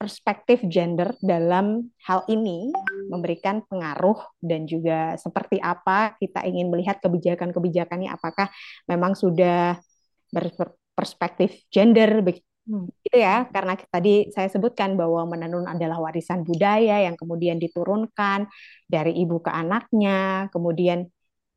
perspektif 0.04 0.60
gender 0.68 1.16
dalam 1.24 1.88
hal 2.04 2.28
ini 2.28 2.76
memberikan 3.08 3.64
pengaruh 3.64 4.20
dan 4.44 4.68
juga 4.68 5.16
seperti 5.16 5.64
apa 5.64 6.20
kita 6.20 6.44
ingin 6.44 6.68
melihat 6.68 7.00
kebijakan-kebijakannya? 7.00 8.12
Apakah 8.12 8.52
memang 8.92 9.16
sudah 9.16 9.80
berperspektif 10.28 11.64
gender 11.72 12.20
hmm. 12.20 12.92
gitu 13.00 13.16
ya? 13.16 13.48
Karena 13.48 13.80
tadi 13.80 14.28
saya 14.36 14.52
sebutkan 14.52 15.00
bahwa 15.00 15.24
menenun 15.24 15.72
adalah 15.72 16.04
warisan 16.04 16.44
budaya 16.44 17.00
yang 17.08 17.16
kemudian 17.16 17.56
diturunkan 17.56 18.52
dari 18.92 19.16
ibu 19.24 19.40
ke 19.40 19.56
anaknya. 19.56 20.52
Kemudian 20.52 21.08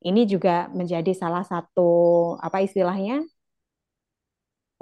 ini 0.07 0.23
juga 0.23 0.71
menjadi 0.71 1.11
salah 1.11 1.43
satu 1.43 1.91
apa 2.39 2.63
istilahnya 2.63 3.27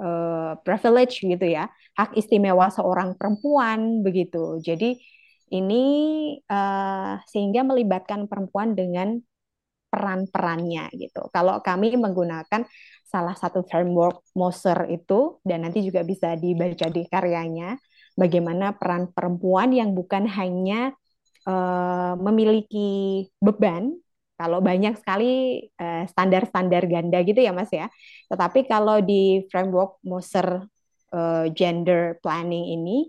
uh, 0.00 0.58
privilege 0.62 1.22
gitu 1.24 1.46
ya, 1.46 1.68
hak 1.96 2.16
istimewa 2.16 2.68
seorang 2.72 3.14
perempuan 3.14 4.04
begitu. 4.04 4.60
Jadi 4.60 4.98
ini 5.54 5.84
uh, 6.50 7.22
sehingga 7.30 7.62
melibatkan 7.62 8.26
perempuan 8.26 8.74
dengan 8.74 9.18
peran-perannya 9.86 10.90
gitu. 10.98 11.30
Kalau 11.30 11.62
kami 11.62 11.94
menggunakan 11.94 12.66
salah 13.06 13.32
satu 13.38 13.62
framework 13.64 14.20
Moser 14.34 14.90
itu 14.90 15.38
dan 15.46 15.62
nanti 15.62 15.80
juga 15.86 16.02
bisa 16.02 16.34
dibaca 16.34 16.90
di 16.90 17.06
karyanya 17.06 17.78
bagaimana 18.18 18.74
peran 18.74 19.08
perempuan 19.14 19.70
yang 19.70 19.94
bukan 19.94 20.26
hanya 20.26 20.90
uh, 21.46 22.18
memiliki 22.18 23.24
beban 23.38 23.94
kalau 24.36 24.60
banyak 24.60 24.94
sekali 25.00 25.64
uh, 25.80 26.04
standar-standar 26.06 26.84
ganda 26.84 27.18
gitu 27.24 27.40
ya 27.40 27.52
Mas 27.56 27.72
ya. 27.72 27.88
Tetapi 28.28 28.68
kalau 28.68 29.00
di 29.00 29.44
framework 29.48 30.00
Moser 30.04 30.68
uh, 31.16 31.44
gender 31.56 32.20
planning 32.20 32.76
ini 32.76 33.08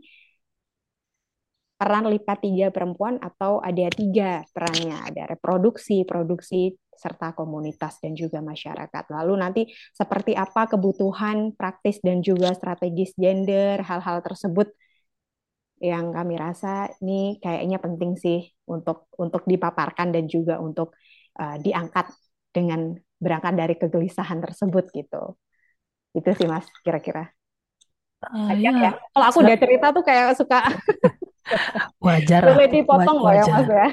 peran 1.77 2.09
lipat 2.09 2.41
tiga 2.41 2.67
perempuan 2.73 3.21
atau 3.21 3.61
ada 3.61 3.85
tiga 3.93 4.41
perannya 4.49 4.97
ada 4.97 5.29
reproduksi, 5.29 6.01
produksi 6.09 6.73
serta 6.97 7.37
komunitas 7.37 8.01
dan 8.01 8.17
juga 8.17 8.41
masyarakat. 8.41 9.03
Lalu 9.13 9.33
nanti 9.37 9.61
seperti 9.93 10.33
apa 10.33 10.65
kebutuhan 10.65 11.53
praktis 11.53 12.01
dan 12.01 12.25
juga 12.25 12.57
strategis 12.57 13.13
gender 13.13 13.85
hal-hal 13.85 14.25
tersebut 14.25 14.73
yang 15.77 16.09
kami 16.09 16.41
rasa 16.41 16.89
ini 17.05 17.37
kayaknya 17.37 17.77
penting 17.77 18.17
sih 18.17 18.49
untuk 18.65 19.05
untuk 19.21 19.45
dipaparkan 19.45 20.09
dan 20.09 20.25
juga 20.25 20.57
untuk 20.57 20.97
uh, 21.37 21.57
diangkat 21.61 22.09
dengan 22.51 22.97
berangkat 23.21 23.53
dari 23.53 23.75
kegelisahan 23.77 24.41
tersebut 24.41 24.89
gitu. 24.93 25.37
Itu 26.13 26.29
sih 26.33 26.49
Mas 26.49 26.65
kira-kira. 26.81 27.29
Uh, 28.25 28.53
ya. 28.57 28.73
ya. 28.73 28.91
Kalau 29.13 29.25
aku 29.29 29.39
udah 29.45 29.57
cerita 29.57 29.93
tuh 29.93 30.03
kayak 30.03 30.33
suka 30.33 30.59
wajar. 32.05 32.41
Boleh 32.49 32.69
dipotong 32.69 33.17
loh 33.21 33.33
ya 33.33 33.45
Mas 33.45 33.69
ya. 33.69 33.89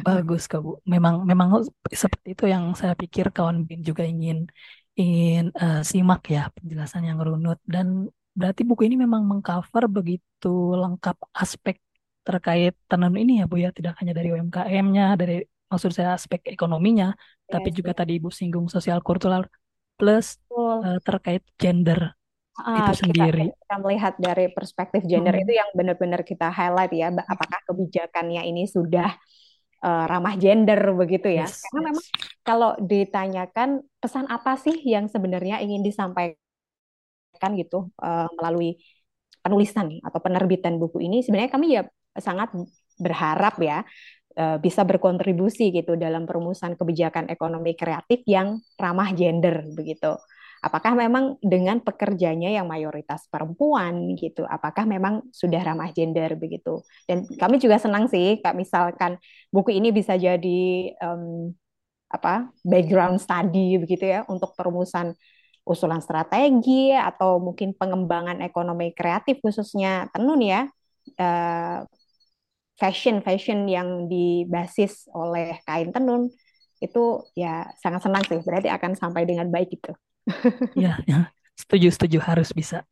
Bagus 0.00 0.48
Kak 0.48 0.60
Bu. 0.64 0.80
Memang 0.88 1.28
memang 1.28 1.60
seperti 1.92 2.32
itu 2.32 2.44
yang 2.48 2.72
saya 2.72 2.96
pikir 2.96 3.28
kawan 3.28 3.68
Bin 3.68 3.84
juga 3.84 4.02
ingin 4.04 4.48
ingin 4.96 5.52
uh, 5.52 5.84
simak 5.84 6.24
ya 6.32 6.48
penjelasan 6.56 7.04
yang 7.04 7.20
runut 7.20 7.60
dan 7.68 8.08
berarti 8.32 8.64
buku 8.64 8.88
ini 8.88 8.96
memang 8.96 9.28
mengcover 9.28 9.84
begitu 9.92 10.72
lengkap 10.72 11.20
aspek 11.36 11.76
terkait 12.26 12.74
tenun 12.90 13.14
ini 13.14 13.38
ya 13.40 13.46
Bu 13.46 13.56
ya, 13.62 13.70
tidak 13.70 13.94
hanya 14.02 14.10
dari 14.10 14.34
UMKM-nya, 14.34 15.14
dari 15.14 15.46
maksud 15.66 15.90
saya 15.94 16.14
aspek 16.14 16.42
ekonominya, 16.46 17.14
yes. 17.14 17.50
tapi 17.50 17.68
juga 17.74 17.92
tadi 17.92 18.18
Ibu 18.18 18.30
singgung 18.30 18.70
sosial 18.70 19.02
kultural 19.02 19.46
plus 19.96 20.38
uh, 20.52 21.00
terkait 21.02 21.42
gender 21.56 22.14
ah, 22.60 22.86
itu 22.86 23.08
sendiri. 23.08 23.50
Kita, 23.50 23.58
kita 23.66 23.76
melihat 23.82 24.14
dari 24.20 24.46
perspektif 24.52 25.02
gender 25.08 25.34
hmm. 25.34 25.42
itu 25.48 25.52
yang 25.56 25.70
benar-benar 25.72 26.22
kita 26.22 26.52
highlight 26.52 26.92
ya, 26.92 27.08
apakah 27.10 27.60
kebijakannya 27.66 28.44
ini 28.46 28.68
sudah 28.68 29.10
uh, 29.82 30.04
ramah 30.06 30.36
gender 30.38 30.78
begitu 30.94 31.32
ya? 31.32 31.48
Yes, 31.48 31.64
Karena 31.66 31.80
yes. 31.80 31.86
memang 31.90 32.06
kalau 32.46 32.70
ditanyakan 32.78 33.68
pesan 33.98 34.30
apa 34.30 34.54
sih 34.60 34.76
yang 34.86 35.10
sebenarnya 35.10 35.64
ingin 35.64 35.82
disampaikan 35.82 36.38
gitu 37.56 37.90
uh, 38.00 38.28
melalui 38.38 38.78
penulisan 39.42 40.02
atau 40.02 40.18
penerbitan 40.22 40.78
buku 40.78 41.02
ini, 41.06 41.22
sebenarnya 41.22 41.50
kami 41.50 41.66
ya 41.78 41.82
sangat 42.16 42.50
berharap 42.96 43.60
ya 43.60 43.84
Eh, 44.36 44.60
bisa 44.60 44.84
berkontribusi 44.84 45.72
gitu 45.72 45.96
dalam 45.96 46.28
perumusan 46.28 46.76
kebijakan 46.76 47.32
ekonomi 47.32 47.72
kreatif 47.72 48.20
yang 48.28 48.60
ramah 48.76 49.08
gender 49.16 49.64
begitu. 49.72 50.12
Apakah 50.60 50.92
memang 50.92 51.40
dengan 51.40 51.80
pekerjanya 51.80 52.52
yang 52.52 52.68
mayoritas 52.68 53.32
perempuan 53.32 54.12
gitu, 54.12 54.44
apakah 54.44 54.84
memang 54.84 55.24
sudah 55.32 55.56
ramah 55.64 55.88
gender 55.96 56.36
begitu? 56.36 56.84
Dan 57.08 57.24
kami 57.24 57.56
juga 57.56 57.80
senang 57.80 58.12
sih, 58.12 58.36
kak 58.44 58.52
misalkan 58.52 59.16
buku 59.48 59.72
ini 59.72 59.88
bisa 59.88 60.20
jadi 60.20 60.92
um, 61.00 61.56
apa 62.12 62.52
background 62.60 63.16
study 63.24 63.80
begitu 63.80 64.04
ya 64.04 64.20
untuk 64.28 64.52
perumusan 64.52 65.16
usulan 65.64 66.04
strategi 66.04 66.92
atau 66.92 67.40
mungkin 67.40 67.72
pengembangan 67.72 68.44
ekonomi 68.44 68.92
kreatif 68.92 69.40
khususnya 69.40 70.12
tenun 70.12 70.44
ya. 70.44 70.68
Uh, 71.16 71.88
fashion 72.76 73.24
fashion 73.24 73.64
yang 73.66 74.06
dibasis 74.06 75.08
oleh 75.16 75.56
kain 75.64 75.90
tenun 75.90 76.28
itu 76.80 77.24
ya 77.32 77.72
sangat 77.80 78.04
senang 78.04 78.22
sih. 78.28 78.40
Berarti 78.44 78.68
akan 78.68 78.92
sampai 78.96 79.24
dengan 79.24 79.48
baik 79.48 79.80
itu. 79.80 79.92
Ya, 80.76 81.00
ya. 81.08 81.32
Setuju 81.56 81.88
setuju. 81.88 82.18
Harus 82.20 82.52
bisa. 82.52 82.84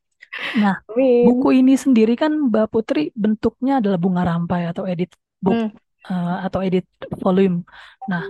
Nah 0.59 0.83
buku 0.89 1.63
ini 1.63 1.79
sendiri 1.79 2.19
kan 2.19 2.51
Mbak 2.51 2.67
Putri 2.73 3.15
bentuknya 3.15 3.79
adalah 3.79 4.01
bunga 4.01 4.27
rampai 4.27 4.67
atau 4.67 4.83
edit 4.83 5.15
book 5.39 5.55
hmm. 5.55 5.71
uh, 6.11 6.43
atau 6.49 6.65
edit 6.65 6.89
volume. 7.23 7.63
Nah 8.11 8.25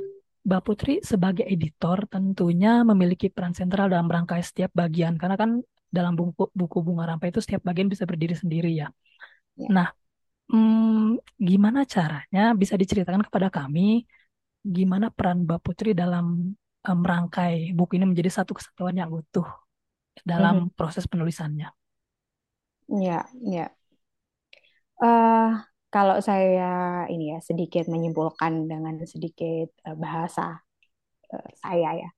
Mbak 0.44 0.62
Putri 0.66 0.94
sebagai 1.00 1.46
editor 1.48 2.04
tentunya 2.10 2.84
memiliki 2.84 3.32
peran 3.32 3.56
sentral 3.56 3.88
dalam 3.88 4.10
rangkai 4.10 4.44
setiap 4.44 4.74
bagian. 4.76 5.16
Karena 5.16 5.38
kan 5.38 5.62
dalam 5.88 6.18
buku 6.18 6.50
buku 6.50 6.78
bunga 6.82 7.14
rampai 7.14 7.30
itu 7.30 7.40
setiap 7.40 7.62
bagian 7.64 7.86
bisa 7.86 8.04
berdiri 8.04 8.34
sendiri 8.34 8.74
ya. 8.74 8.90
ya. 9.54 9.68
Nah, 9.70 9.88
hmm, 10.50 11.20
gimana 11.40 11.84
caranya 11.84 12.52
bisa 12.52 12.74
diceritakan 12.74 13.24
kepada 13.24 13.48
kami 13.48 14.04
gimana 14.64 15.12
peran 15.12 15.44
Mbak 15.44 15.60
Putri 15.60 15.92
dalam 15.92 16.56
um, 16.88 16.98
merangkai 17.04 17.76
buku 17.76 18.00
ini 18.00 18.08
menjadi 18.08 18.40
satu 18.40 18.56
kesatuan 18.56 18.96
yang 18.96 19.12
utuh 19.12 19.44
dalam 20.24 20.68
hmm. 20.68 20.72
proses 20.72 21.04
penulisannya? 21.04 21.68
Ya, 22.88 23.28
ya. 23.44 23.68
Uh, 25.00 25.60
kalau 25.92 26.20
saya 26.24 27.04
ini 27.12 27.36
ya 27.36 27.38
sedikit 27.44 27.90
menyimpulkan 27.92 28.70
dengan 28.70 28.96
sedikit 29.04 29.68
uh, 29.84 29.96
bahasa 29.98 30.64
uh, 31.28 31.48
saya 31.60 32.08
ya, 32.08 32.10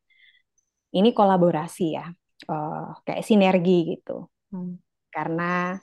ini 0.95 1.11
kolaborasi 1.11 1.87
ya, 1.99 2.07
uh, 2.47 2.95
kayak 3.03 3.27
sinergi 3.27 3.99
gitu. 3.99 4.31
Hmm. 4.55 4.79
Karena 5.11 5.75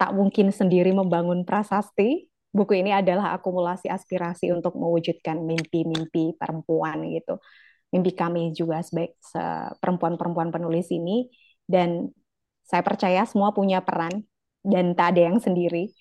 tak 0.00 0.16
mungkin 0.16 0.48
sendiri 0.48 0.96
membangun 0.96 1.44
prasasti. 1.44 2.32
Buku 2.50 2.80
ini 2.80 2.90
adalah 2.90 3.36
akumulasi 3.36 3.92
aspirasi 3.92 4.48
untuk 4.50 4.74
mewujudkan 4.74 5.44
mimpi-mimpi 5.44 6.40
perempuan 6.40 7.04
gitu. 7.12 7.36
Mimpi 7.92 8.16
kami 8.16 8.56
juga 8.56 8.80
sebagai 8.80 9.14
perempuan-perempuan 9.78 10.48
penulis 10.48 10.88
ini 10.88 11.28
dan 11.68 12.08
saya 12.64 12.80
percaya 12.80 13.28
semua 13.28 13.52
punya 13.52 13.84
peran 13.84 14.24
dan 14.64 14.96
tak 14.96 15.14
ada 15.14 15.30
yang 15.30 15.38
sendiri 15.38 15.92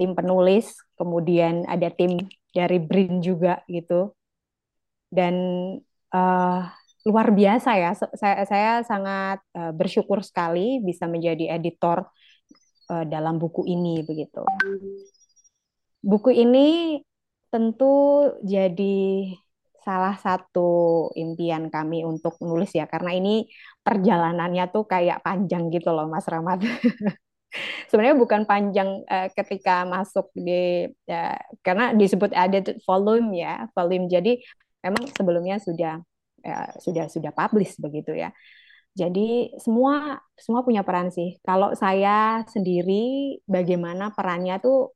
tim 0.00 0.16
penulis, 0.16 0.80
kemudian 0.96 1.62
ada 1.68 1.86
tim 1.92 2.16
dari 2.50 2.78
BRIN 2.80 3.20
juga 3.20 3.60
gitu. 3.68 4.16
Dan 5.12 5.34
uh, 6.10 6.60
luar 7.04 7.28
biasa 7.36 7.70
ya, 7.76 7.92
saya, 8.16 8.36
saya 8.48 8.72
sangat 8.82 9.38
uh, 9.52 9.72
bersyukur 9.76 10.24
sekali 10.24 10.80
bisa 10.80 11.04
menjadi 11.04 11.54
editor 11.60 12.08
uh, 12.92 13.04
dalam 13.08 13.40
buku 13.40 13.64
ini 13.64 14.04
begitu. 14.04 14.44
Buku 16.04 16.30
ini 16.36 17.00
tentu 17.48 18.28
jadi 18.44 19.32
salah 19.82 20.14
satu 20.14 21.10
impian 21.18 21.72
kami 21.72 22.06
untuk 22.06 22.38
menulis 22.38 22.70
ya 22.70 22.86
karena 22.86 23.18
ini 23.18 23.50
perjalanannya 23.82 24.70
tuh 24.70 24.86
kayak 24.86 25.24
panjang 25.24 25.72
gitu 25.72 25.90
loh 25.90 26.06
Mas 26.06 26.28
Rahmat. 26.28 26.60
sebenarnya 27.92 28.16
bukan 28.16 28.48
panjang 28.48 29.04
uh, 29.04 29.28
ketika 29.36 29.84
masuk 29.84 30.32
di 30.32 30.88
ya, 31.04 31.36
karena 31.60 31.92
disebut 31.92 32.32
added 32.32 32.80
volume 32.88 33.36
ya 33.36 33.68
volume 33.76 34.08
jadi 34.08 34.40
memang 34.80 35.12
sebelumnya 35.12 35.60
sudah 35.60 36.00
ya, 36.40 36.58
sudah 36.80 37.12
sudah 37.12 37.32
publish 37.36 37.76
begitu 37.76 38.16
ya 38.16 38.32
jadi 38.92 39.56
semua 39.56 40.20
semua 40.36 40.60
punya 40.66 40.84
peran 40.84 41.08
sih 41.08 41.40
kalau 41.46 41.72
saya 41.72 42.44
sendiri 42.48 42.92
bagaimana 43.48 44.12
perannya 44.12 44.60
tuh 44.60 44.92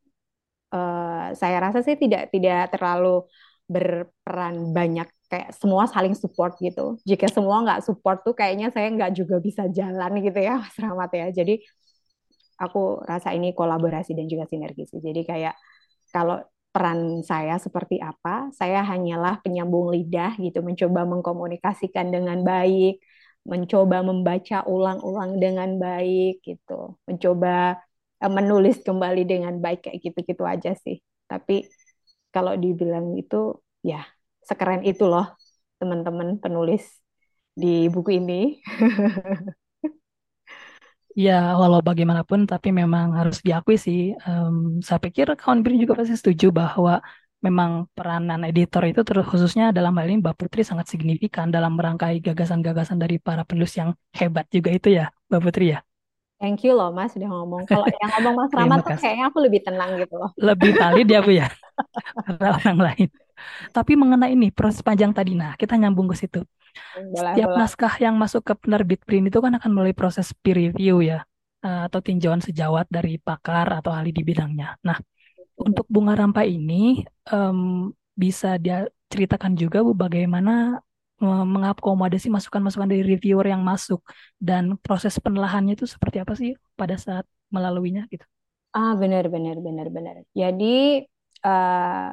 uh, 0.74 1.32
saya 1.32 1.56
rasa 1.64 1.80
sih 1.86 1.96
tidak 1.96 2.28
tidak 2.34 2.72
terlalu 2.74 3.24
berperan 3.66 4.70
banyak 4.76 5.08
kayak 5.26 5.50
semua 5.58 5.90
saling 5.90 6.14
support 6.14 6.54
gitu. 6.62 6.98
Jika 7.02 7.26
semua 7.26 7.62
nggak 7.66 7.82
support 7.82 8.22
tuh 8.22 8.34
kayaknya 8.38 8.70
saya 8.70 8.94
nggak 8.94 9.10
juga 9.18 9.36
bisa 9.42 9.66
jalan 9.66 10.22
gitu 10.22 10.38
ya 10.38 10.54
Mas 10.62 10.76
Rahmat 10.78 11.10
ya. 11.18 11.26
Jadi 11.34 11.54
aku 12.56 13.04
rasa 13.04 13.32
ini 13.36 13.52
kolaborasi 13.52 14.16
dan 14.16 14.26
juga 14.30 14.48
sinergi 14.48 14.88
sih. 14.88 15.00
Jadi 15.02 15.20
kayak 15.26 15.54
kalau 16.14 16.40
peran 16.72 17.24
saya 17.24 17.56
seperti 17.56 17.96
apa, 18.00 18.52
saya 18.52 18.84
hanyalah 18.84 19.40
penyambung 19.40 19.88
lidah 19.92 20.36
gitu, 20.36 20.60
mencoba 20.60 21.08
mengkomunikasikan 21.08 22.12
dengan 22.12 22.44
baik, 22.44 23.00
mencoba 23.52 23.96
membaca 24.08 24.56
ulang-ulang 24.74 25.30
dengan 25.42 25.70
baik 25.84 26.42
gitu, 26.48 26.72
mencoba 27.08 27.78
eh, 28.22 28.32
menulis 28.38 28.76
kembali 28.86 29.22
dengan 29.32 29.54
baik 29.64 29.78
kayak 29.86 29.98
gitu-gitu 30.04 30.42
aja 30.54 30.70
sih. 30.84 30.96
Tapi 31.30 31.54
kalau 32.34 32.54
dibilang 32.62 33.06
itu 33.20 33.36
ya 33.90 34.02
sekeren 34.48 34.82
itu 34.90 35.04
loh 35.12 35.26
teman-teman 35.80 36.28
penulis 36.42 36.82
di 37.60 37.88
buku 37.94 38.10
ini. 38.20 38.60
Ya, 41.16 41.32
walau 41.60 41.80
bagaimanapun, 41.80 42.44
tapi 42.44 42.68
memang 42.80 43.06
harus 43.18 43.40
diakui 43.46 43.76
sih. 43.86 44.12
Um, 44.28 44.84
saya 44.84 45.00
pikir 45.00 45.24
kawan 45.40 45.64
Brin 45.64 45.80
juga 45.80 45.96
pasti 45.96 46.12
setuju 46.20 46.46
bahwa 46.52 47.00
memang 47.46 47.70
peranan 47.96 48.40
editor 48.50 48.82
itu 48.90 49.00
terus 49.08 49.24
khususnya 49.30 49.64
dalam 49.76 49.92
hal 49.98 50.06
ini 50.10 50.16
Mbak 50.24 50.36
Putri 50.40 50.62
sangat 50.70 50.86
signifikan 50.92 51.46
dalam 51.56 51.72
merangkai 51.78 52.16
gagasan-gagasan 52.26 52.98
dari 53.02 53.16
para 53.26 53.42
penulis 53.48 53.74
yang 53.80 53.90
hebat 54.18 54.46
juga 54.56 54.70
itu 54.78 54.88
ya, 54.98 55.04
Mbak 55.30 55.40
Putri 55.44 55.64
ya. 55.74 55.78
Thank 56.40 56.58
you 56.68 56.72
loh 56.76 56.92
Mas 56.92 57.12
udah 57.16 57.28
ngomong. 57.32 57.62
Kalau 57.64 57.86
yang 58.00 58.10
ngomong 58.12 58.34
Mas 58.38 58.52
Rahmat 58.58 58.80
tuh 58.84 58.92
kayaknya 59.00 59.24
aku 59.32 59.38
lebih 59.46 59.60
tenang 59.66 59.90
gitu 60.00 60.14
loh. 60.20 60.30
Lebih 60.36 60.72
valid 60.76 61.06
ya 61.08 61.20
Bu 61.24 61.32
ya. 61.32 61.48
Karena 62.26 62.48
orang 62.58 62.78
lain. 62.92 63.08
Tapi 63.72 63.92
mengenai 63.98 64.32
ini 64.36 64.48
proses 64.54 64.80
panjang 64.84 65.12
tadi, 65.12 65.36
nah 65.36 65.54
kita 65.60 65.76
nyambung 65.76 66.08
ke 66.12 66.16
situ. 66.18 66.40
Boleh, 66.94 67.36
Setiap 67.36 67.50
boleh. 67.50 67.58
naskah 67.58 67.94
yang 68.04 68.14
masuk 68.16 68.42
ke 68.44 68.54
penerbit 68.56 69.00
print 69.04 69.28
itu 69.30 69.38
kan 69.44 69.52
akan 69.58 69.70
melalui 69.72 69.96
proses 69.96 70.32
peer 70.42 70.56
review 70.70 71.00
ya, 71.04 71.24
eh, 71.64 71.80
atau 71.88 72.00
tinjauan 72.04 72.42
sejawat 72.44 72.86
dari 72.90 73.18
pakar 73.20 73.68
atau 73.78 73.92
ahli 73.92 74.10
di 74.14 74.22
bidangnya. 74.26 74.76
Nah, 74.86 74.98
untuk 75.56 75.86
bunga 75.88 76.14
rampai 76.16 76.56
ini 76.56 77.04
um, 77.32 77.90
bisa 78.16 78.56
dia 78.60 78.88
ceritakan 79.12 79.56
juga 79.56 79.80
bu 79.86 79.92
bagaimana 79.96 80.80
mengakomodasi 81.16 82.28
masukan-masukan 82.28 82.92
dari 82.92 83.00
reviewer 83.00 83.48
yang 83.48 83.64
masuk 83.64 84.04
dan 84.36 84.76
proses 84.84 85.16
penelahannya 85.16 85.72
itu 85.72 85.88
seperti 85.88 86.20
apa 86.20 86.36
sih 86.36 86.52
pada 86.76 87.00
saat 87.00 87.24
melaluinya 87.48 88.04
gitu? 88.12 88.24
Ah 88.76 88.92
benar 89.00 89.24
benar 89.32 89.56
benar 89.64 89.88
benar. 89.88 90.16
Jadi 90.36 91.00
uh, 91.40 92.12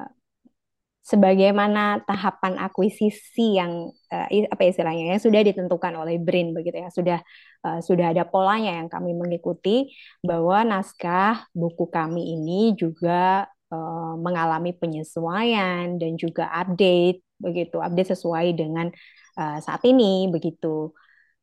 sebagaimana 1.04 2.00
tahapan 2.08 2.56
akuisisi 2.56 3.60
yang 3.60 3.92
uh, 4.08 4.26
apa 4.48 4.62
istilahnya 4.64 5.12
yang 5.12 5.20
sudah 5.20 5.44
ditentukan 5.44 5.92
oleh 6.00 6.16
BRIN 6.16 6.56
begitu 6.56 6.80
ya. 6.80 6.88
Sudah 6.88 7.20
uh, 7.60 7.80
sudah 7.84 8.16
ada 8.16 8.24
polanya 8.24 8.80
yang 8.80 8.88
kami 8.88 9.12
mengikuti 9.12 9.92
bahwa 10.24 10.64
naskah 10.64 11.44
buku 11.52 11.92
kami 11.92 12.40
ini 12.40 12.72
juga 12.72 13.44
uh, 13.68 14.16
mengalami 14.16 14.72
penyesuaian 14.72 16.00
dan 16.00 16.16
juga 16.16 16.48
update 16.48 17.20
begitu. 17.36 17.84
Update 17.84 18.16
sesuai 18.16 18.56
dengan 18.56 18.88
uh, 19.36 19.60
saat 19.60 19.84
ini 19.84 20.32
begitu. 20.32 20.96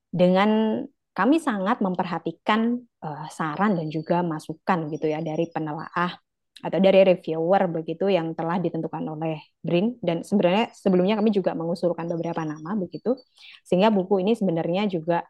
Dengan 0.09 0.81
kami 1.13 1.37
sangat 1.37 1.85
memperhatikan 1.85 2.81
uh, 3.05 3.29
saran 3.29 3.77
dan 3.77 3.93
juga 3.93 4.25
masukan 4.25 4.89
gitu 4.89 5.05
ya 5.05 5.21
dari 5.21 5.45
penelaah 5.53 6.17
atau 6.61 6.77
dari 6.77 7.01
reviewer 7.01 7.65
begitu 7.69 8.07
yang 8.07 8.37
telah 8.37 8.61
ditentukan 8.61 9.01
oleh 9.05 9.41
BRIN. 9.65 9.97
Dan 9.99 10.21
sebenarnya 10.21 10.69
sebelumnya 10.71 11.17
kami 11.17 11.33
juga 11.33 11.57
mengusulkan 11.57 12.05
beberapa 12.05 12.45
nama 12.45 12.77
begitu 12.77 13.17
sehingga 13.65 13.89
buku 13.89 14.21
ini 14.21 14.37
sebenarnya 14.37 14.85
juga 14.87 15.25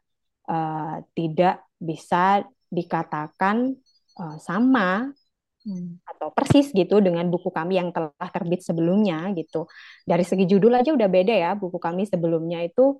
uh, 0.51 0.99
tidak 1.15 1.63
bisa 1.79 2.43
dikatakan 2.67 3.75
uh, 4.19 4.37
sama 4.37 5.09
hmm. 5.63 6.03
atau 6.05 6.29
persis 6.35 6.69
gitu 6.75 6.99
dengan 6.99 7.27
buku 7.31 7.49
kami 7.49 7.79
yang 7.79 7.89
telah 7.95 8.29
terbit 8.29 8.61
sebelumnya 8.61 9.31
gitu. 9.33 9.71
Dari 10.03 10.23
segi 10.27 10.45
judul 10.45 10.75
aja 10.75 10.91
udah 10.91 11.09
beda 11.09 11.33
ya 11.33 11.51
buku 11.55 11.79
kami 11.79 12.05
sebelumnya 12.07 12.61
itu 12.61 12.99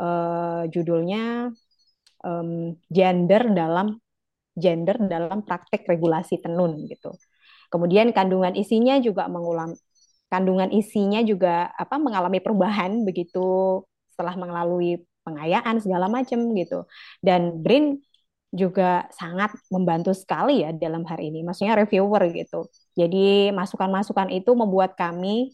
uh, 0.00 0.64
judulnya 0.70 1.50
um, 2.22 2.74
gender 2.88 3.42
dalam 3.52 3.98
gender 4.56 4.96
dalam 5.04 5.44
praktek 5.44 5.84
regulasi 5.84 6.40
tenun 6.40 6.88
gitu 6.88 7.12
Kemudian 7.72 8.10
kandungan 8.14 8.54
isinya 8.54 8.98
juga 9.02 9.26
mengulang 9.26 9.74
kandungan 10.26 10.70
isinya 10.74 11.22
juga 11.22 11.70
apa 11.78 12.02
mengalami 12.02 12.42
perubahan 12.42 13.06
begitu 13.06 13.82
setelah 14.10 14.34
melalui 14.34 15.02
pengayaan 15.22 15.78
segala 15.82 16.06
macam 16.10 16.54
gitu. 16.54 16.86
Dan 17.22 17.62
Brin 17.62 18.02
juga 18.54 19.10
sangat 19.12 19.52
membantu 19.68 20.14
sekali 20.14 20.62
ya 20.62 20.70
dalam 20.72 21.02
hari 21.04 21.28
ini. 21.34 21.42
Maksudnya 21.42 21.76
reviewer 21.76 22.22
gitu. 22.30 22.70
Jadi 22.94 23.50
masukan-masukan 23.52 24.32
itu 24.32 24.50
membuat 24.54 24.94
kami 24.96 25.52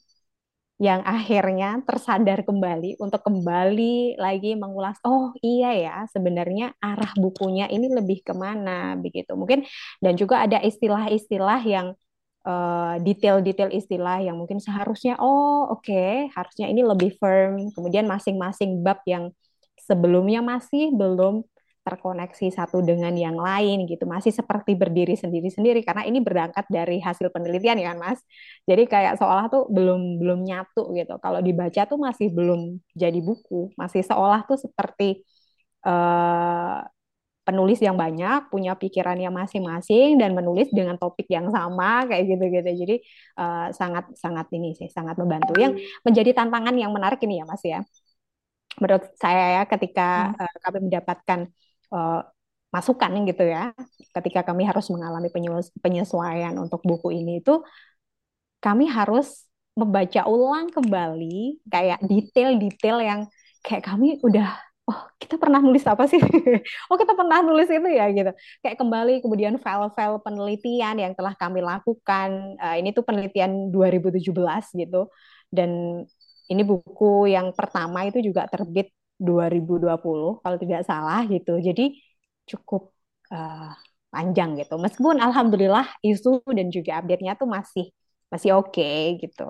yang 0.83 1.07
akhirnya 1.07 1.79
tersadar 1.87 2.43
kembali 2.43 2.99
untuk 2.99 3.23
kembali 3.23 4.19
lagi 4.19 4.59
mengulas 4.59 4.99
oh 5.07 5.31
iya 5.39 5.71
ya 5.79 5.97
sebenarnya 6.11 6.75
arah 6.83 7.15
bukunya 7.15 7.71
ini 7.71 7.87
lebih 7.87 8.27
ke 8.27 8.35
mana 8.35 8.99
begitu. 8.99 9.39
Mungkin 9.39 9.63
dan 10.03 10.19
juga 10.19 10.43
ada 10.43 10.59
istilah-istilah 10.59 11.61
yang 11.63 11.95
uh, 12.43 12.99
detail-detail 12.99 13.71
istilah 13.71 14.27
yang 14.27 14.35
mungkin 14.35 14.59
seharusnya 14.59 15.23
oh 15.23 15.71
oke 15.71 15.87
okay, 15.87 16.27
harusnya 16.35 16.67
ini 16.67 16.83
lebih 16.83 17.15
firm. 17.23 17.71
Kemudian 17.79 18.11
masing-masing 18.11 18.83
bab 18.83 19.07
yang 19.07 19.31
sebelumnya 19.79 20.43
masih 20.43 20.91
belum 20.99 21.47
terkoneksi 21.83 22.47
satu 22.55 22.79
dengan 22.81 23.13
yang 23.15 23.35
lain 23.35 23.85
gitu. 23.91 24.07
Masih 24.07 24.31
seperti 24.31 24.79
berdiri 24.79 25.19
sendiri-sendiri 25.19 25.83
karena 25.83 26.07
ini 26.07 26.23
berangkat 26.23 26.67
dari 26.71 27.03
hasil 27.03 27.29
penelitian 27.35 27.79
ya 27.83 27.93
kan 27.93 27.99
Mas. 27.99 28.21
Jadi 28.71 28.83
kayak 28.87 29.19
seolah 29.19 29.51
tuh 29.51 29.67
belum 29.69 30.23
belum 30.23 30.41
nyatu 30.47 30.95
gitu. 30.95 31.15
Kalau 31.19 31.41
dibaca 31.43 31.83
tuh 31.91 31.99
masih 31.99 32.31
belum 32.31 32.79
jadi 32.95 33.19
buku. 33.19 33.75
Masih 33.75 34.03
seolah 34.07 34.47
tuh 34.47 34.59
seperti 34.63 35.27
uh, 35.87 36.87
penulis 37.43 37.79
yang 37.83 37.99
banyak 37.99 38.47
punya 38.55 38.79
pikirannya 38.79 39.31
masing-masing 39.35 40.15
dan 40.15 40.31
menulis 40.39 40.71
dengan 40.71 40.95
topik 40.95 41.27
yang 41.27 41.51
sama 41.51 42.07
kayak 42.07 42.25
gitu-gitu. 42.31 42.71
Jadi 42.87 42.97
uh, 43.43 43.75
sangat 43.75 44.15
sangat 44.15 44.47
ini 44.55 44.79
sih 44.79 44.87
sangat 44.87 45.19
membantu. 45.19 45.59
Yang 45.59 45.83
menjadi 46.07 46.31
tantangan 46.39 46.75
yang 46.79 46.95
menarik 46.95 47.19
ini 47.27 47.43
ya 47.43 47.45
Mas 47.51 47.63
ya. 47.67 47.83
Menurut 48.81 49.05
saya 49.19 49.61
ya 49.61 49.63
ketika 49.67 50.33
uh, 50.39 50.57
kami 50.63 50.79
mendapatkan 50.87 51.41
uh, 51.93 52.25
masukan 52.73 53.13
gitu 53.29 53.45
ya 53.45 53.77
ketika 54.17 54.41
kami 54.49 54.65
harus 54.65 54.89
mengalami 54.89 55.29
penyesuaian 55.85 56.57
untuk 56.57 56.81
buku 56.81 57.13
ini 57.13 57.45
itu 57.45 57.61
kami 58.65 58.89
harus 58.89 59.45
membaca 59.77 60.25
ulang 60.25 60.73
kembali 60.73 61.61
kayak 61.69 62.01
detail-detail 62.05 62.99
yang 63.01 63.21
kayak 63.61 63.85
kami 63.85 64.17
udah 64.25 64.57
oh 64.89 64.99
kita 65.17 65.39
pernah 65.39 65.63
nulis 65.63 65.85
apa 65.87 66.05
sih? 66.11 66.19
Oh 66.91 66.97
kita 66.99 67.15
pernah 67.15 67.41
nulis 67.41 67.69
itu 67.71 67.89
ya 67.89 68.11
gitu. 68.13 68.33
Kayak 68.61 68.77
kembali 68.81 69.23
kemudian 69.25 69.55
file-file 69.63 70.19
penelitian 70.21 70.97
yang 70.99 71.13
telah 71.17 71.35
kami 71.39 71.63
lakukan 71.63 72.59
uh, 72.59 72.77
ini 72.77 72.91
tuh 72.93 73.05
penelitian 73.07 73.71
2017 73.73 74.21
gitu. 74.83 75.09
Dan 75.49 76.03
ini 76.51 76.63
buku 76.67 77.31
yang 77.33 77.55
pertama 77.57 78.05
itu 78.05 78.21
juga 78.21 78.45
terbit 78.51 78.93
2020 79.27 80.43
kalau 80.43 80.57
tidak 80.63 80.83
salah 80.91 81.21
gitu. 81.31 81.53
Jadi 81.69 81.83
cukup 82.51 82.83
uh, 83.31 83.71
panjang 84.13 84.51
gitu. 84.61 84.75
Meskipun 84.85 85.17
alhamdulillah 85.27 85.87
isu 86.05 86.43
dan 86.59 86.69
juga 86.69 87.01
update-nya 87.01 87.33
tuh 87.41 87.49
masih 87.57 87.87
masih 88.33 88.51
oke 88.59 88.75
okay, 88.75 89.17
gitu. 89.23 89.43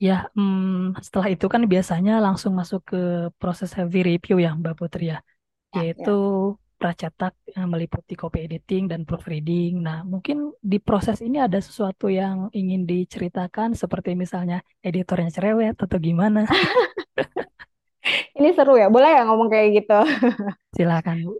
Ya, 0.00 0.32
hmm, 0.32 0.96
setelah 1.04 1.28
itu 1.28 1.44
kan 1.44 1.62
biasanya 1.68 2.24
langsung 2.24 2.56
masuk 2.56 2.80
ke 2.88 3.00
proses 3.36 3.76
heavy 3.76 4.00
review 4.00 4.40
ya 4.40 4.56
Mbak 4.56 4.74
Putri 4.80 5.12
ya, 5.12 5.20
ya 5.76 5.92
yaitu 5.92 6.16
ya 6.56 6.69
pracetak 6.80 7.36
yang 7.52 7.68
meliputi 7.68 8.16
copy 8.16 8.48
editing 8.48 8.88
dan 8.88 9.04
proofreading. 9.04 9.84
Nah, 9.84 10.00
mungkin 10.00 10.56
di 10.64 10.80
proses 10.80 11.20
ini 11.20 11.36
ada 11.36 11.60
sesuatu 11.60 12.08
yang 12.08 12.48
ingin 12.56 12.88
diceritakan 12.88 13.76
seperti 13.76 14.16
misalnya 14.16 14.64
editornya 14.80 15.28
cerewet 15.28 15.76
atau 15.76 16.00
gimana? 16.00 16.48
ini 18.40 18.48
seru 18.56 18.80
ya, 18.80 18.88
boleh 18.88 19.12
ya 19.12 19.28
ngomong 19.28 19.52
kayak 19.52 19.84
gitu? 19.84 20.00
Silakan 20.80 21.28
Bu. 21.28 21.36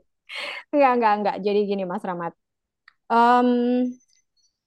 Enggak, 0.76 0.92
enggak, 1.00 1.14
enggak. 1.16 1.37
Jadi 1.40 1.61
gini 1.64 1.83
Mas 1.88 2.05
Rahmat. 2.05 2.37
Um, 3.09 3.48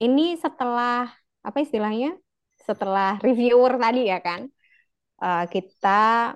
ini 0.02 0.34
setelah 0.36 1.06
apa 1.46 1.58
istilahnya? 1.62 2.18
Setelah 2.58 3.22
reviewer 3.22 3.78
tadi 3.78 4.10
ya 4.10 4.18
kan, 4.18 4.50
uh, 5.22 5.46
kita 5.46 6.34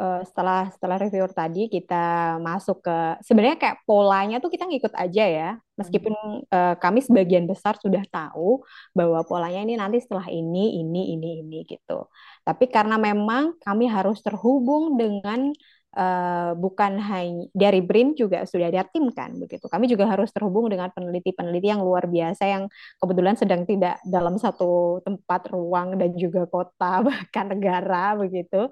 uh, 0.00 0.20
setelah 0.26 0.70
setelah 0.74 0.96
reviewer 0.98 1.30
tadi 1.30 1.70
kita 1.70 2.36
masuk 2.42 2.82
ke 2.82 2.96
sebenarnya 3.22 3.58
kayak 3.60 3.78
polanya 3.86 4.36
tuh 4.42 4.50
kita 4.50 4.66
ngikut 4.66 4.94
aja 4.94 5.24
ya. 5.26 5.50
Meskipun 5.74 6.14
uh, 6.54 6.74
kami 6.78 7.02
sebagian 7.02 7.50
besar 7.50 7.74
sudah 7.82 8.02
tahu 8.06 8.62
bahwa 8.94 9.26
polanya 9.26 9.66
ini 9.66 9.74
nanti 9.74 9.98
setelah 9.98 10.30
ini 10.30 10.78
ini 10.78 11.18
ini 11.18 11.42
ini 11.42 11.58
gitu. 11.66 12.06
Tapi 12.46 12.70
karena 12.70 12.94
memang 12.94 13.58
kami 13.58 13.90
harus 13.90 14.22
terhubung 14.22 14.94
dengan 14.94 15.50
uh, 15.94 16.52
bukan 16.58 16.98
hanya 16.98 17.46
dari 17.54 17.80
BRIN 17.80 18.18
juga 18.18 18.44
sudah 18.44 18.68
ada 18.68 18.84
tim 18.86 19.08
kan 19.14 19.34
begitu. 19.38 19.70
Kami 19.70 19.86
juga 19.86 20.10
harus 20.10 20.30
terhubung 20.34 20.66
dengan 20.68 20.90
peneliti-peneliti 20.90 21.70
yang 21.70 21.82
luar 21.82 22.10
biasa 22.10 22.42
yang 22.44 22.66
kebetulan 22.98 23.34
sedang 23.38 23.62
tidak 23.64 24.02
dalam 24.04 24.36
satu 24.36 25.00
tempat 25.06 25.48
ruang 25.54 25.96
dan 25.96 26.10
juga 26.18 26.44
kota 26.50 27.00
bahkan 27.08 27.46
negara 27.54 28.18
begitu. 28.18 28.68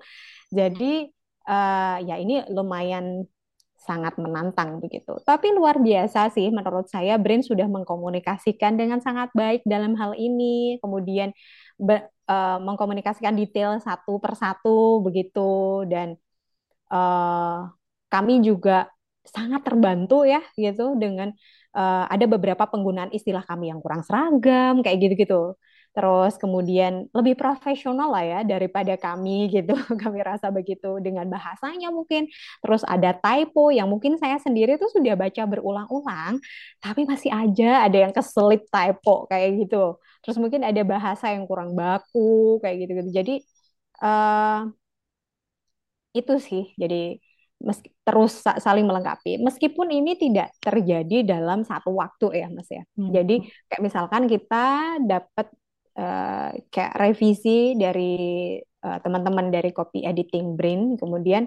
Jadi 0.51 1.09
uh, 1.47 1.99
ya 2.03 2.19
ini 2.19 2.43
lumayan 2.51 3.27
sangat 3.83 4.15
menantang 4.15 4.79
begitu. 4.79 5.19
Tapi 5.27 5.51
luar 5.51 5.83
biasa 5.83 6.31
sih 6.31 6.55
menurut 6.55 6.87
saya 6.87 7.19
BRIN 7.19 7.43
sudah 7.43 7.67
mengkomunikasikan 7.67 8.79
dengan 8.79 9.03
sangat 9.03 9.35
baik 9.35 9.67
dalam 9.67 9.99
hal 9.99 10.15
ini. 10.15 10.79
Kemudian 10.79 11.35
be, 11.83 11.99
uh, 12.31 12.63
mengkomunikasikan 12.63 13.35
detail 13.35 13.83
satu 13.83 14.23
persatu 14.23 15.03
begitu 15.03 15.83
dan 15.91 16.15
uh, 16.93 17.73
kami 18.13 18.45
juga 18.45 18.93
sangat 19.25 19.63
terbantu 19.65 20.29
ya 20.29 20.43
gitu 20.59 20.99
dengan 20.99 21.33
uh, 21.73 22.05
ada 22.11 22.27
beberapa 22.29 22.69
penggunaan 22.69 23.11
istilah 23.15 23.43
kami 23.47 23.73
yang 23.73 23.81
kurang 23.81 24.05
seragam 24.05 24.85
kayak 24.85 24.99
gitu-gitu. 25.01 25.57
Terus 25.93 26.41
kemudian 26.41 27.05
lebih 27.13 27.37
profesional 27.37 28.09
lah 28.17 28.25
ya 28.25 28.41
daripada 28.49 28.97
kami 28.97 29.47
gitu. 29.55 29.77
kami 30.01 30.25
rasa 30.25 30.49
begitu 30.49 30.99
dengan 31.05 31.29
bahasanya 31.29 31.93
mungkin. 31.93 32.29
Terus 32.65 32.83
ada 32.89 33.13
typo 33.13 33.69
yang 33.69 33.89
mungkin 33.93 34.17
saya 34.17 34.41
sendiri 34.41 34.81
tuh 34.81 34.89
sudah 34.89 35.15
baca 35.17 35.43
berulang-ulang, 35.45 36.41
tapi 36.81 37.05
masih 37.05 37.31
aja 37.33 37.85
ada 37.85 37.99
yang 38.09 38.13
keselip 38.17 38.65
typo 38.73 39.29
kayak 39.29 39.69
gitu. 39.69 40.01
Terus 40.25 40.37
mungkin 40.41 40.65
ada 40.65 40.81
bahasa 40.85 41.29
yang 41.35 41.45
kurang 41.45 41.77
baku 41.77 42.57
kayak 42.65 42.89
gitu-gitu. 42.89 43.11
Jadi 43.13 43.35
uh, 44.01 44.73
itu 46.13 46.35
sih 46.39 46.73
jadi 46.77 47.17
meski, 47.63 47.89
terus 48.03 48.43
saling 48.43 48.85
melengkapi 48.85 49.39
meskipun 49.39 49.89
ini 49.89 50.19
tidak 50.19 50.51
terjadi 50.59 51.39
dalam 51.39 51.63
satu 51.63 51.95
waktu 51.95 52.43
ya 52.43 52.47
mas 52.51 52.69
ya 52.69 52.83
hmm. 52.99 53.11
jadi 53.15 53.37
kayak 53.71 53.83
misalkan 53.83 54.27
kita 54.27 54.99
dapat 55.03 55.47
uh, 55.97 56.51
kayak 56.69 56.93
revisi 56.99 57.79
dari 57.79 58.59
uh, 58.83 58.99
teman-teman 59.01 59.49
dari 59.49 59.71
copy 59.71 60.03
editing 60.03 60.59
brain 60.59 60.99
kemudian 60.99 61.47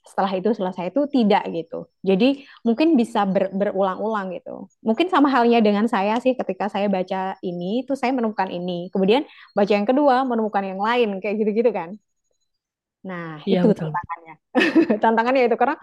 setelah 0.00 0.32
itu 0.32 0.50
selesai 0.56 0.90
itu 0.90 1.04
tidak 1.12 1.44
gitu. 1.52 1.86
Jadi 2.00 2.42
mungkin 2.64 2.96
bisa 2.96 3.28
ber, 3.28 3.52
berulang-ulang 3.52 4.32
gitu. 4.32 4.66
Mungkin 4.80 5.06
sama 5.12 5.28
halnya 5.28 5.60
dengan 5.60 5.86
saya 5.86 6.16
sih 6.24 6.32
ketika 6.32 6.72
saya 6.72 6.88
baca 6.88 7.36
ini 7.44 7.84
itu 7.84 7.92
saya 7.94 8.10
menemukan 8.16 8.48
ini. 8.48 8.88
Kemudian 8.88 9.28
baca 9.52 9.72
yang 9.72 9.84
kedua 9.84 10.24
menemukan 10.24 10.64
yang 10.64 10.80
lain 10.80 11.20
kayak 11.20 11.36
gitu-gitu 11.44 11.70
kan. 11.70 12.00
Nah, 13.00 13.40
ya, 13.48 13.64
itu 13.64 13.72
betul. 13.72 13.88
tantangannya. 13.88 14.34
tantangannya 15.02 15.42
itu 15.48 15.56
karena 15.56 15.76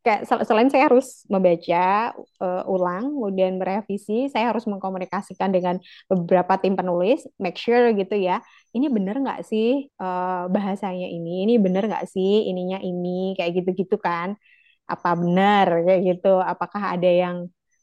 kayak 0.00 0.24
selain 0.48 0.72
saya 0.72 0.88
harus 0.88 1.28
membaca 1.28 2.16
uh, 2.40 2.64
ulang, 2.72 3.12
kemudian 3.12 3.60
merevisi, 3.60 4.32
saya 4.32 4.48
harus 4.48 4.64
mengkomunikasikan 4.64 5.52
dengan 5.52 5.76
beberapa 6.08 6.56
tim 6.56 6.72
penulis, 6.72 7.28
make 7.36 7.60
sure 7.60 7.92
gitu 7.92 8.16
ya, 8.16 8.40
ini 8.72 8.88
bener 8.88 9.20
nggak 9.20 9.44
sih 9.44 9.92
uh, 10.00 10.48
bahasanya 10.48 11.04
ini, 11.04 11.44
ini 11.44 11.60
bener 11.60 11.84
nggak 11.84 12.08
sih 12.08 12.48
ininya 12.48 12.80
ini, 12.80 13.36
kayak 13.36 13.60
gitu-gitu 13.60 14.00
kan, 14.00 14.40
apa 14.88 15.10
benar 15.20 15.66
kayak 15.84 16.00
gitu, 16.16 16.40
apakah 16.40 16.96
ada 16.96 17.08
yang 17.08 17.36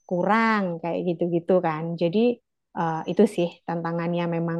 kurang? 0.09 0.81
Kayak 0.81 0.99
gitu-gitu 1.13 1.61
kan, 1.61 1.93
jadi 2.01 2.41
uh, 2.77 3.05
itu 3.05 3.23
sih 3.29 3.49
tantangannya 3.67 4.25
memang 4.25 4.59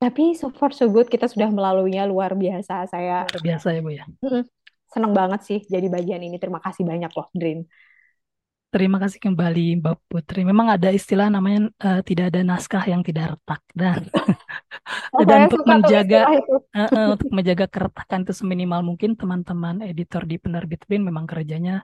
tapi 0.00 0.32
so 0.32 0.48
far 0.48 0.72
so 0.72 0.88
good 0.88 1.12
kita 1.12 1.28
sudah 1.28 1.52
melaluinya 1.52 2.08
luar 2.08 2.32
biasa. 2.32 2.88
Saya 2.88 3.28
luar 3.28 3.44
biasa 3.44 3.66
ya 3.76 3.80
Bu 3.84 3.90
ya. 3.92 4.04
Senang 4.88 5.12
banget 5.12 5.40
sih 5.44 5.60
jadi 5.68 5.86
bagian 5.92 6.24
ini. 6.24 6.40
Terima 6.40 6.58
kasih 6.64 6.88
banyak 6.88 7.12
loh, 7.12 7.28
Dream. 7.36 7.68
Terima 8.70 9.02
kasih 9.02 9.18
kembali 9.18 9.82
Mbak 9.82 9.96
Putri. 10.06 10.46
Memang 10.46 10.70
ada 10.70 10.94
istilah 10.94 11.26
namanya 11.26 11.74
uh, 11.82 12.00
tidak 12.06 12.30
ada 12.30 12.40
naskah 12.46 12.86
yang 12.86 13.02
tidak 13.02 13.34
retak 13.34 13.60
dan 13.74 14.06
oh, 15.14 15.26
dan 15.28 15.50
untuk 15.50 15.66
menjaga 15.66 16.20
uh, 16.30 16.78
uh, 16.78 17.08
untuk 17.18 17.30
menjaga 17.34 17.66
keretakan 17.66 18.22
itu 18.22 18.32
seminimal 18.32 18.80
mungkin 18.86 19.18
teman-teman 19.18 19.82
editor 19.82 20.22
di 20.22 20.38
penerbit 20.38 20.86
BIN 20.86 21.02
memang 21.02 21.26
kerjanya 21.26 21.82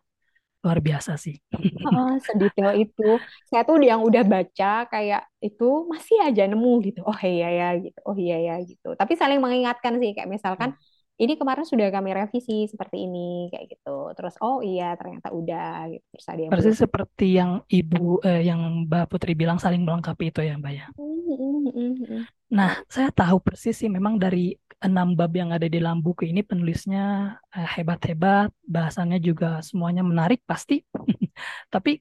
luar 0.66 0.82
biasa 0.82 1.14
sih. 1.14 1.38
Oh, 1.86 2.18
sedetail 2.18 2.74
itu. 2.82 3.22
Saya 3.46 3.62
tuh 3.62 3.78
yang 3.78 4.02
udah 4.02 4.26
baca 4.26 4.90
kayak 4.90 5.22
itu 5.38 5.86
masih 5.86 6.18
aja 6.26 6.42
nemu 6.50 6.82
gitu. 6.82 7.06
Oh 7.06 7.14
iya 7.22 7.48
ya 7.54 7.68
gitu. 7.78 8.00
Oh 8.02 8.18
iya 8.18 8.36
ya 8.42 8.54
gitu. 8.66 8.98
Tapi 8.98 9.14
saling 9.14 9.38
mengingatkan 9.38 9.94
sih 10.02 10.10
kayak 10.10 10.26
misalkan 10.26 10.74
hmm. 10.74 11.22
ini 11.22 11.38
kemarin 11.38 11.62
sudah 11.62 11.86
kami 11.94 12.10
revisi 12.10 12.66
seperti 12.66 13.06
ini 13.06 13.46
kayak 13.54 13.78
gitu. 13.78 14.10
Terus 14.18 14.34
oh 14.42 14.58
iya 14.66 14.98
ternyata 14.98 15.30
udah 15.30 15.86
gitu. 15.94 16.04
Terus 16.10 16.26
ada 16.26 16.40
yang 16.42 16.50
Persis 16.50 16.76
seperti 16.82 17.26
yang 17.38 17.62
Ibu 17.70 18.26
eh, 18.26 18.42
yang 18.42 18.90
Mbak 18.90 19.06
Putri 19.06 19.38
bilang 19.38 19.62
saling 19.62 19.86
melengkapi 19.86 20.34
itu 20.34 20.42
ya 20.42 20.58
Mbak 20.58 20.72
ya. 20.74 20.86
Hmm, 20.98 21.70
hmm, 21.70 22.22
nah, 22.50 22.78
saya 22.86 23.10
tahu 23.10 23.42
persis 23.42 23.74
sih 23.74 23.90
memang 23.90 24.14
dari 24.14 24.54
enam 24.84 25.16
bab 25.16 25.32
yang 25.32 25.50
ada 25.56 25.64
di 25.64 25.80
dalam 25.80 26.04
buku 26.04 26.28
ini 26.28 26.44
penulisnya 26.44 27.36
eh, 27.56 27.68
hebat-hebat, 27.76 28.52
bahasannya 28.68 29.18
juga 29.22 29.64
semuanya 29.64 30.04
menarik 30.04 30.44
pasti. 30.44 30.84
Tapi 31.72 32.00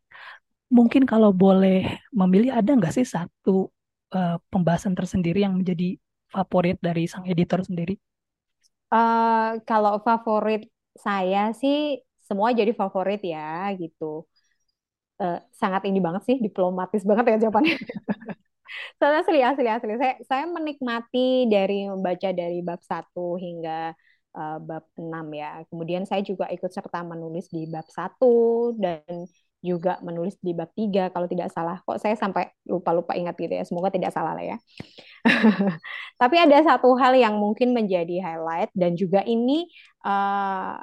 mungkin 0.72 1.08
kalau 1.08 1.32
boleh 1.32 1.88
memilih 2.12 2.52
ada 2.52 2.72
nggak 2.76 2.94
sih 2.94 3.08
satu 3.08 3.70
uh, 4.12 4.38
pembahasan 4.52 4.98
tersendiri 4.98 5.46
yang 5.46 5.56
menjadi 5.56 5.96
favorit 6.28 6.78
dari 6.82 7.08
sang 7.08 7.24
editor 7.30 7.64
sendiri? 7.64 7.96
Uh, 8.92 9.60
kalau 9.64 10.02
favorit 10.04 10.68
saya 10.96 11.52
sih 11.56 12.00
semua 12.26 12.52
jadi 12.52 12.74
favorit 12.74 13.22
ya 13.22 13.72
gitu. 13.78 14.26
Uh, 15.16 15.40
sangat 15.56 15.88
ini 15.88 16.04
banget 16.04 16.28
sih 16.28 16.38
diplomatis 16.44 17.08
banget 17.08 17.36
ya 17.36 17.48
jawabannya. 17.48 17.76
Soalnya 18.98 19.22
asli 19.24 19.40
asli 19.42 19.68
asli. 19.70 19.94
Saya 20.00 20.16
saya 20.26 20.44
menikmati 20.50 21.50
dari 21.50 21.88
membaca 21.90 22.30
dari 22.32 22.60
bab 22.66 22.82
1 22.82 23.38
hingga 23.40 23.94
uh, 24.36 24.58
bab 24.62 24.84
6 24.96 25.28
ya. 25.34 25.64
Kemudian 25.72 26.04
saya 26.04 26.22
juga 26.22 26.46
ikut 26.52 26.70
serta 26.70 27.02
menulis 27.08 27.48
di 27.50 27.66
bab 27.72 27.88
1 27.88 28.76
dan 28.78 29.26
juga 29.66 29.98
menulis 30.06 30.38
di 30.46 30.54
bab 30.54 30.70
3 30.78 31.10
kalau 31.10 31.26
tidak 31.26 31.50
salah. 31.50 31.82
Kok 31.82 31.98
saya 31.98 32.14
sampai 32.14 32.54
lupa-lupa 32.70 33.18
ingat 33.18 33.34
gitu 33.40 33.54
ya. 33.56 33.66
Semoga 33.66 33.90
tidak 33.90 34.14
salah 34.14 34.38
lah 34.38 34.46
ya. 34.46 34.58
Tapi 36.22 36.36
ada 36.38 36.58
satu 36.62 36.94
hal 37.02 37.18
yang 37.18 37.42
mungkin 37.42 37.74
menjadi 37.74 38.22
highlight 38.22 38.70
dan 38.78 38.94
juga 38.94 39.26
ini 39.26 39.66
uh, 40.06 40.78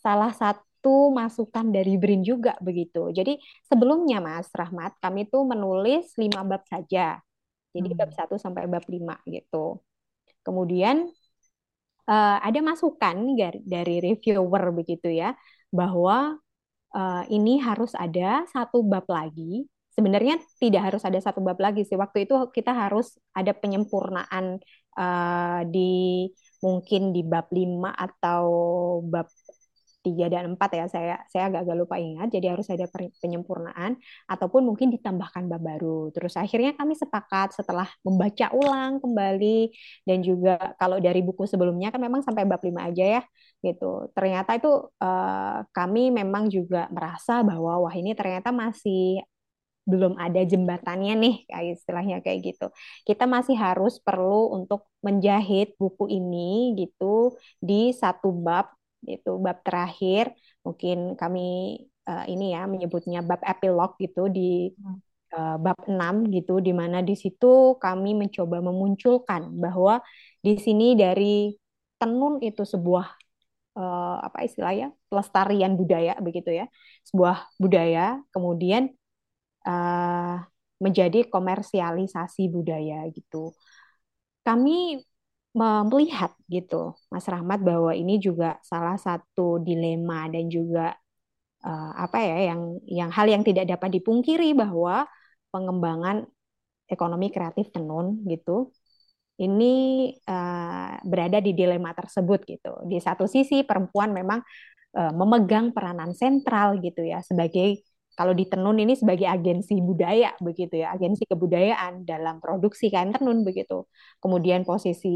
salah 0.00 0.32
satu 0.32 0.71
masukan 0.90 1.70
dari 1.70 1.94
Brin 2.00 2.26
juga 2.26 2.58
begitu. 2.58 3.14
Jadi 3.14 3.38
sebelumnya 3.68 4.18
Mas 4.18 4.50
Rahmat, 4.50 4.98
kami 4.98 5.30
tuh 5.30 5.46
menulis 5.46 6.16
lima 6.18 6.42
bab 6.42 6.66
saja. 6.66 7.22
Jadi 7.72 7.88
hmm. 7.92 7.98
bab 7.98 8.10
1 8.12 8.36
sampai 8.36 8.64
bab 8.68 8.84
5 8.84 9.16
gitu. 9.28 9.80
Kemudian 10.42 11.08
uh, 12.08 12.38
ada 12.42 12.60
masukan 12.60 13.16
dari 13.64 13.96
reviewer 14.02 14.64
begitu 14.74 15.08
ya 15.08 15.32
bahwa 15.72 16.36
uh, 16.92 17.22
ini 17.32 17.58
harus 17.62 17.96
ada 17.96 18.44
satu 18.50 18.84
bab 18.84 19.08
lagi. 19.08 19.66
Sebenarnya 19.92 20.40
tidak 20.56 20.88
harus 20.92 21.02
ada 21.04 21.20
satu 21.20 21.44
bab 21.44 21.60
lagi 21.60 21.84
sih. 21.84 21.96
Waktu 22.00 22.24
itu 22.24 22.34
kita 22.52 22.72
harus 22.72 23.16
ada 23.36 23.52
penyempurnaan 23.52 24.60
uh, 24.96 25.60
di 25.68 26.28
mungkin 26.64 27.12
di 27.12 27.20
bab 27.26 27.50
5 27.52 27.92
atau 27.92 28.44
bab 29.04 29.28
tiga 30.02 30.26
dan 30.28 30.54
empat 30.54 30.70
ya. 30.74 30.84
Saya 30.90 31.14
saya 31.30 31.48
agak-agak 31.48 31.76
lupa 31.78 31.96
ingat 32.02 32.28
jadi 32.34 32.52
harus 32.58 32.66
ada 32.68 32.86
penyempurnaan 33.22 33.96
ataupun 34.26 34.66
mungkin 34.66 34.90
ditambahkan 34.90 35.46
bab 35.46 35.62
baru. 35.62 36.10
Terus 36.10 36.34
akhirnya 36.36 36.74
kami 36.74 36.98
sepakat 36.98 37.54
setelah 37.56 37.88
membaca 38.02 38.50
ulang 38.52 38.98
kembali 38.98 39.70
dan 40.04 40.18
juga 40.20 40.74
kalau 40.76 40.98
dari 40.98 41.22
buku 41.22 41.46
sebelumnya 41.46 41.94
kan 41.94 42.02
memang 42.02 42.20
sampai 42.26 42.44
bab 42.44 42.60
lima 42.66 42.90
aja 42.90 43.20
ya 43.20 43.22
gitu. 43.62 44.10
Ternyata 44.12 44.58
itu 44.58 44.70
uh, 44.98 45.62
kami 45.70 46.10
memang 46.10 46.50
juga 46.50 46.90
merasa 46.90 47.40
bahwa 47.46 47.86
wah 47.86 47.94
ini 47.94 48.12
ternyata 48.18 48.50
masih 48.50 49.22
belum 49.82 50.14
ada 50.14 50.46
jembatannya 50.46 51.14
nih 51.18 51.34
kayak 51.50 51.74
istilahnya 51.78 52.16
kayak 52.22 52.54
gitu. 52.54 52.66
Kita 53.02 53.26
masih 53.26 53.58
harus 53.58 53.98
perlu 53.98 54.54
untuk 54.54 54.86
menjahit 55.02 55.74
buku 55.74 56.06
ini 56.06 56.78
gitu 56.78 57.34
di 57.58 57.90
satu 57.90 58.30
bab 58.30 58.70
itu 59.06 59.30
bab 59.42 59.58
terakhir 59.66 60.30
mungkin 60.62 61.18
kami 61.18 61.78
uh, 62.06 62.24
ini 62.30 62.54
ya 62.54 62.66
menyebutnya 62.70 63.20
bab 63.22 63.42
epilog 63.42 63.98
gitu 63.98 64.30
di 64.30 64.70
uh, 65.34 65.56
bab 65.58 65.78
6 65.86 66.30
gitu 66.30 66.62
di 66.62 66.70
mana 66.70 67.02
di 67.02 67.14
situ 67.18 67.76
kami 67.82 68.14
mencoba 68.14 68.62
memunculkan 68.62 69.50
bahwa 69.58 69.98
di 70.38 70.58
sini 70.58 70.94
dari 70.94 71.54
tenun 71.98 72.42
itu 72.42 72.62
sebuah 72.62 73.06
uh, 73.78 74.16
apa 74.26 74.38
istilahnya 74.46 74.94
pelestarian 75.10 75.74
budaya 75.78 76.18
begitu 76.18 76.50
ya 76.50 76.66
sebuah 77.06 77.46
budaya 77.58 78.22
kemudian 78.34 78.90
uh, 79.66 80.42
menjadi 80.82 81.30
komersialisasi 81.30 82.50
budaya 82.50 83.06
gitu. 83.14 83.54
Kami 84.42 84.98
melihat 85.52 86.32
gitu, 86.48 86.96
Mas 87.12 87.28
Rahmat, 87.28 87.60
bahwa 87.60 87.92
ini 87.92 88.16
juga 88.16 88.56
salah 88.64 88.96
satu 88.96 89.60
dilema 89.60 90.28
dan 90.32 90.48
juga 90.48 90.96
uh, 91.64 91.92
apa 91.96 92.18
ya 92.24 92.36
yang 92.52 92.60
yang 92.88 93.10
hal 93.12 93.26
yang 93.28 93.42
tidak 93.44 93.68
dapat 93.68 94.00
dipungkiri 94.00 94.56
bahwa 94.56 95.04
pengembangan 95.52 96.24
ekonomi 96.88 97.28
kreatif 97.32 97.68
tenun 97.72 98.20
gitu 98.28 98.72
ini 99.40 99.72
uh, 100.28 101.00
berada 101.02 101.42
di 101.42 101.52
dilema 101.56 101.90
tersebut 101.96 102.44
gitu. 102.46 102.72
Di 102.86 103.00
satu 103.02 103.24
sisi 103.26 103.64
perempuan 103.64 104.12
memang 104.12 104.44
uh, 104.94 105.12
memegang 105.16 105.72
peranan 105.74 106.12
sentral 106.14 106.78
gitu 106.78 107.02
ya 107.02 107.24
sebagai 107.24 107.82
kalau 108.18 108.32
di 108.36 108.44
tenun 108.50 108.76
ini 108.76 108.92
sebagai 108.92 109.24
agensi 109.24 109.74
budaya 109.80 110.36
begitu 110.40 110.74
ya, 110.82 110.92
agensi 110.92 111.24
kebudayaan 111.24 112.04
dalam 112.04 112.38
produksi 112.44 112.92
kain 112.92 113.10
tenun 113.14 113.40
begitu. 113.48 113.88
Kemudian 114.22 114.62
posisi 114.68 115.08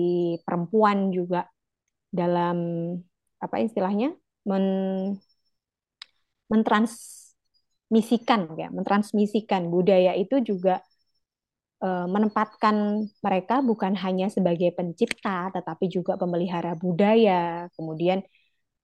perempuan 0.44 1.12
juga 1.12 1.48
dalam 2.08 2.56
apa 3.44 3.56
istilahnya 3.60 4.16
men 4.48 4.64
mentransmisikan 6.52 8.40
ya, 8.60 8.68
mentransmisikan 8.70 9.66
budaya 9.74 10.12
itu 10.14 10.40
juga 10.42 10.80
e, 11.82 11.88
menempatkan 12.14 13.06
mereka 13.24 13.54
bukan 13.60 13.92
hanya 13.98 14.26
sebagai 14.30 14.70
pencipta 14.78 15.50
tetapi 15.54 15.84
juga 15.90 16.14
pemelihara 16.20 16.72
budaya. 16.78 17.66
Kemudian 17.76 18.22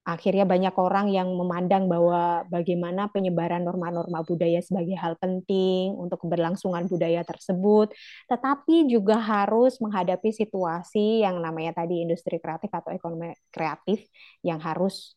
akhirnya 0.02 0.42
banyak 0.42 0.74
orang 0.74 1.14
yang 1.14 1.30
memandang 1.30 1.86
bahwa 1.86 2.42
bagaimana 2.50 3.06
penyebaran 3.14 3.62
norma-norma 3.62 4.26
budaya 4.26 4.58
sebagai 4.58 4.98
hal 4.98 5.14
penting 5.14 5.94
untuk 5.94 6.26
keberlangsungan 6.26 6.90
budaya 6.90 7.22
tersebut, 7.22 7.94
tetapi 8.26 8.90
juga 8.90 9.22
harus 9.22 9.78
menghadapi 9.78 10.34
situasi 10.34 11.22
yang 11.22 11.38
namanya 11.38 11.86
tadi 11.86 12.02
industri 12.02 12.42
kreatif 12.42 12.70
atau 12.74 12.90
ekonomi 12.90 13.30
kreatif 13.54 14.02
yang 14.42 14.58
harus 14.58 15.14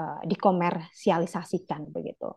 uh, 0.00 0.24
dikomersialisasikan 0.24 1.92
begitu. 1.92 2.32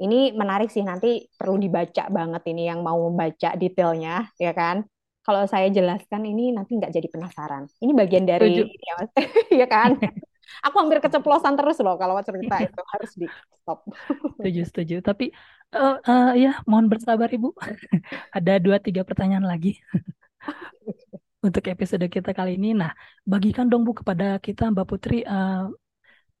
Ini 0.00 0.32
menarik 0.32 0.70
sih 0.72 0.86
nanti 0.86 1.28
perlu 1.34 1.60
dibaca 1.60 2.08
banget 2.08 2.42
ini 2.48 2.70
yang 2.70 2.80
mau 2.80 3.10
membaca 3.10 3.58
detailnya 3.58 4.30
ya 4.38 4.54
kan. 4.54 4.86
Kalau 5.20 5.44
saya 5.44 5.68
jelaskan 5.68 6.24
ini 6.24 6.54
nanti 6.54 6.80
nggak 6.80 6.94
jadi 6.94 7.08
penasaran. 7.12 7.68
Ini 7.76 7.92
bagian 7.92 8.24
dari 8.24 8.64
ya, 8.64 8.96
ya 9.60 9.66
kan. 9.68 9.98
Aku 10.66 10.76
hampir 10.80 10.98
keceplosan 11.00 11.54
terus 11.56 11.78
loh 11.80 11.96
kalau 11.96 12.18
cerita 12.20 12.54
itu 12.66 12.80
harus 12.92 13.10
di 13.16 13.26
stop. 13.60 13.86
Setuju, 14.38 14.62
setuju. 14.66 14.96
Tapi 15.00 15.30
uh, 15.74 15.96
uh, 16.02 16.32
ya 16.36 16.60
mohon 16.66 16.90
bersabar 16.90 17.30
Ibu. 17.30 17.54
Ada 18.36 18.58
dua 18.58 18.82
tiga 18.82 19.02
pertanyaan 19.06 19.46
lagi 19.46 19.78
untuk 21.46 21.64
episode 21.66 22.04
kita 22.10 22.34
kali 22.36 22.58
ini. 22.60 22.76
Nah, 22.76 22.92
bagikan 23.24 23.70
dong 23.70 23.86
Bu 23.86 23.96
kepada 23.96 24.36
kita 24.42 24.68
Mbak 24.70 24.86
Putri 24.86 25.22
uh, 25.24 25.70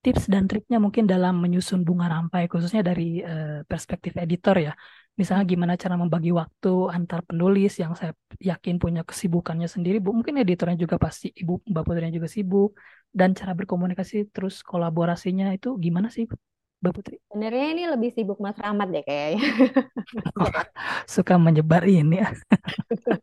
tips 0.00 0.32
dan 0.32 0.48
triknya 0.48 0.80
mungkin 0.80 1.04
dalam 1.04 1.36
menyusun 1.44 1.84
bunga 1.84 2.08
rampai 2.08 2.48
khususnya 2.48 2.80
dari 2.80 3.20
uh, 3.20 3.64
perspektif 3.64 4.16
editor 4.16 4.56
ya. 4.56 4.72
Misalnya 5.20 5.44
gimana 5.44 5.76
cara 5.76 6.00
membagi 6.00 6.32
waktu 6.32 6.88
antar 6.88 7.20
penulis 7.28 7.76
yang 7.76 7.92
saya 7.92 8.16
yakin 8.40 8.80
punya 8.80 9.04
kesibukannya 9.04 9.68
sendiri, 9.68 10.00
Bu. 10.00 10.16
Mungkin 10.16 10.40
editornya 10.40 10.80
juga 10.80 10.96
pasti 10.96 11.28
Ibu 11.28 11.68
Mbak 11.68 11.82
Putrinya 11.84 12.08
juga 12.08 12.24
sibuk 12.24 12.72
dan 13.12 13.36
cara 13.36 13.52
berkomunikasi 13.52 14.32
terus 14.32 14.64
kolaborasinya 14.64 15.52
itu 15.52 15.76
gimana 15.76 16.08
sih, 16.08 16.24
Mbak 16.80 16.92
Putri? 16.96 17.16
Sebenarnya 17.28 17.66
ini 17.68 17.82
lebih 17.84 18.10
sibuk 18.16 18.40
Mas 18.40 18.56
Rahmat 18.56 18.88
deh 18.88 19.04
kayaknya. 19.04 19.44
Suka 21.20 21.36
menyebar 21.36 21.84
ini 21.84 22.24
ya. 22.24 22.32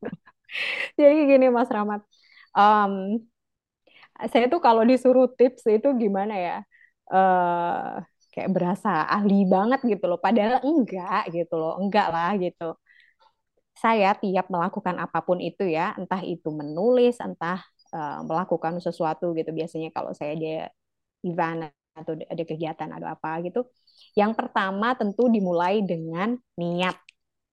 Jadi 1.01 1.33
gini 1.33 1.49
Mas 1.49 1.73
Rahmat, 1.73 2.05
um, 2.53 3.25
saya 4.29 4.45
tuh 4.53 4.61
kalau 4.61 4.85
disuruh 4.85 5.33
tips 5.33 5.65
itu 5.65 5.89
gimana 5.97 6.37
ya? 6.37 6.57
Uh, 7.09 8.05
kayak 8.37 8.51
berasa 8.55 8.89
ahli 9.15 9.35
banget 9.53 9.79
gitu 9.91 10.05
loh. 10.09 10.19
Padahal 10.25 10.61
enggak 10.69 11.21
gitu 11.35 11.53
loh, 11.61 11.73
enggak 11.81 12.07
lah 12.13 12.31
gitu. 12.43 12.63
Saya 13.77 14.17
tiap 14.17 14.49
melakukan 14.49 14.97
apa 14.97 15.21
pun 15.21 15.37
itu 15.37 15.63
ya, 15.69 15.93
entah 16.01 16.21
itu 16.25 16.49
menulis, 16.49 17.21
entah 17.21 17.61
uh, 17.93 18.25
melakukan 18.25 18.81
sesuatu 18.81 19.37
gitu. 19.37 19.53
Biasanya 19.53 19.89
kalau 19.93 20.11
saya 20.17 20.33
ada 20.33 20.73
event 21.21 21.69
atau 21.97 22.13
ada 22.17 22.43
kegiatan 22.45 22.89
atau 22.93 23.07
apa 23.09 23.29
gitu. 23.45 23.59
Yang 24.17 24.33
pertama 24.39 24.93
tentu 24.97 25.29
dimulai 25.29 25.85
dengan 25.85 26.37
niat, 26.57 26.97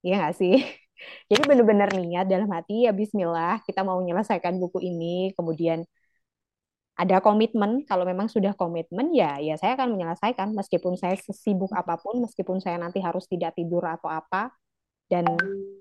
ya 0.05 0.15
nggak 0.21 0.37
sih? 0.41 0.55
Jadi 1.31 1.43
benar-benar 1.45 1.91
niat 1.97 2.25
dalam 2.31 2.49
hati 2.55 2.87
ya 2.89 2.93
Bismillah 2.97 3.61
kita 3.69 3.85
mau 3.85 4.01
menyelesaikan 4.01 4.57
buku 4.63 4.81
ini, 4.85 5.33
kemudian 5.37 5.85
ada 6.95 7.19
komitmen 7.19 7.83
kalau 7.91 8.07
memang 8.07 8.31
sudah 8.31 8.55
komitmen 8.55 9.11
ya 9.11 9.43
ya 9.43 9.59
saya 9.59 9.75
akan 9.75 9.99
menyelesaikan 9.99 10.55
meskipun 10.55 10.95
saya 10.95 11.19
sesibuk 11.19 11.75
apa 11.75 11.99
pun 11.99 12.23
meskipun 12.23 12.63
saya 12.63 12.79
nanti 12.79 13.03
harus 13.03 13.27
tidak 13.27 13.59
tidur 13.59 13.83
atau 13.83 14.07
apa 14.07 14.55
dan 15.11 15.25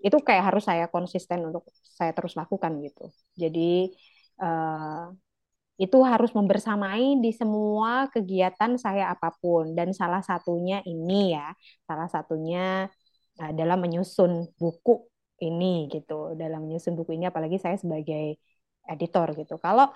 itu 0.03 0.17
kayak 0.19 0.51
harus 0.51 0.63
saya 0.67 0.85
konsisten 0.91 1.47
untuk 1.47 1.63
saya 1.71 2.11
terus 2.11 2.35
lakukan 2.35 2.75
gitu. 2.83 3.07
Jadi 3.39 3.87
uh, 4.43 5.15
itu 5.79 5.97
harus 6.05 6.31
membersamai 6.37 7.17
di 7.23 7.31
semua 7.33 8.11
kegiatan 8.13 8.77
saya 8.77 9.09
apa 9.15 9.33
pun 9.41 9.73
dan 9.73 9.89
salah 9.95 10.21
satunya 10.21 10.83
ini 10.85 11.33
ya 11.33 11.49
salah 11.87 12.05
satunya 12.11 12.85
uh, 13.41 13.51
dalam 13.55 13.79
menyusun 13.79 14.53
buku 14.59 15.07
ini 15.39 15.87
gitu. 15.93 16.35
Dalam 16.35 16.67
menyusun 16.67 16.93
buku 16.99 17.15
ini 17.15 17.25
apalagi 17.31 17.57
saya 17.63 17.79
sebagai 17.79 18.37
editor 18.83 19.27
gitu. 19.39 19.55
Kalau 19.57 19.87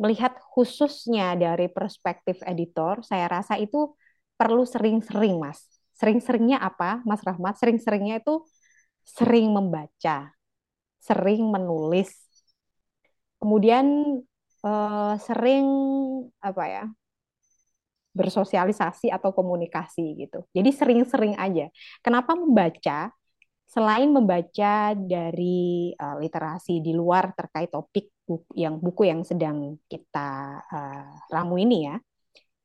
melihat 0.00 0.32
khususnya 0.56 1.36
dari 1.36 1.68
perspektif 1.68 2.40
editor 2.48 3.04
saya 3.04 3.28
rasa 3.28 3.60
itu 3.60 3.92
perlu 4.40 4.64
sering-sering 4.64 5.36
mas 5.36 5.60
sering-seringnya 6.00 6.56
apa 6.56 7.04
mas 7.04 7.20
Rahmat 7.20 7.60
sering-seringnya 7.60 8.24
itu 8.24 8.40
sering 9.04 9.52
membaca 9.52 10.32
sering 11.04 11.44
menulis 11.52 12.16
kemudian 13.36 14.16
uh, 14.64 15.14
sering 15.20 15.68
apa 16.40 16.64
ya 16.64 16.84
bersosialisasi 18.10 19.08
atau 19.14 19.30
komunikasi 19.30 20.18
gitu. 20.18 20.42
Jadi 20.50 20.70
sering-sering 20.74 21.38
aja. 21.38 21.70
Kenapa 22.02 22.34
membaca? 22.34 23.14
Selain 23.70 24.10
membaca 24.10 24.98
dari 24.98 25.94
uh, 25.94 26.18
literasi 26.18 26.82
di 26.82 26.90
luar 26.90 27.30
terkait 27.38 27.70
topik 27.70 28.10
buku 28.30 28.50
yang 28.54 28.78
buku 28.78 29.02
yang 29.10 29.20
sedang 29.26 29.74
kita 29.90 30.30
uh, 30.70 31.10
ramu 31.34 31.58
ini 31.58 31.90
ya, 31.90 31.96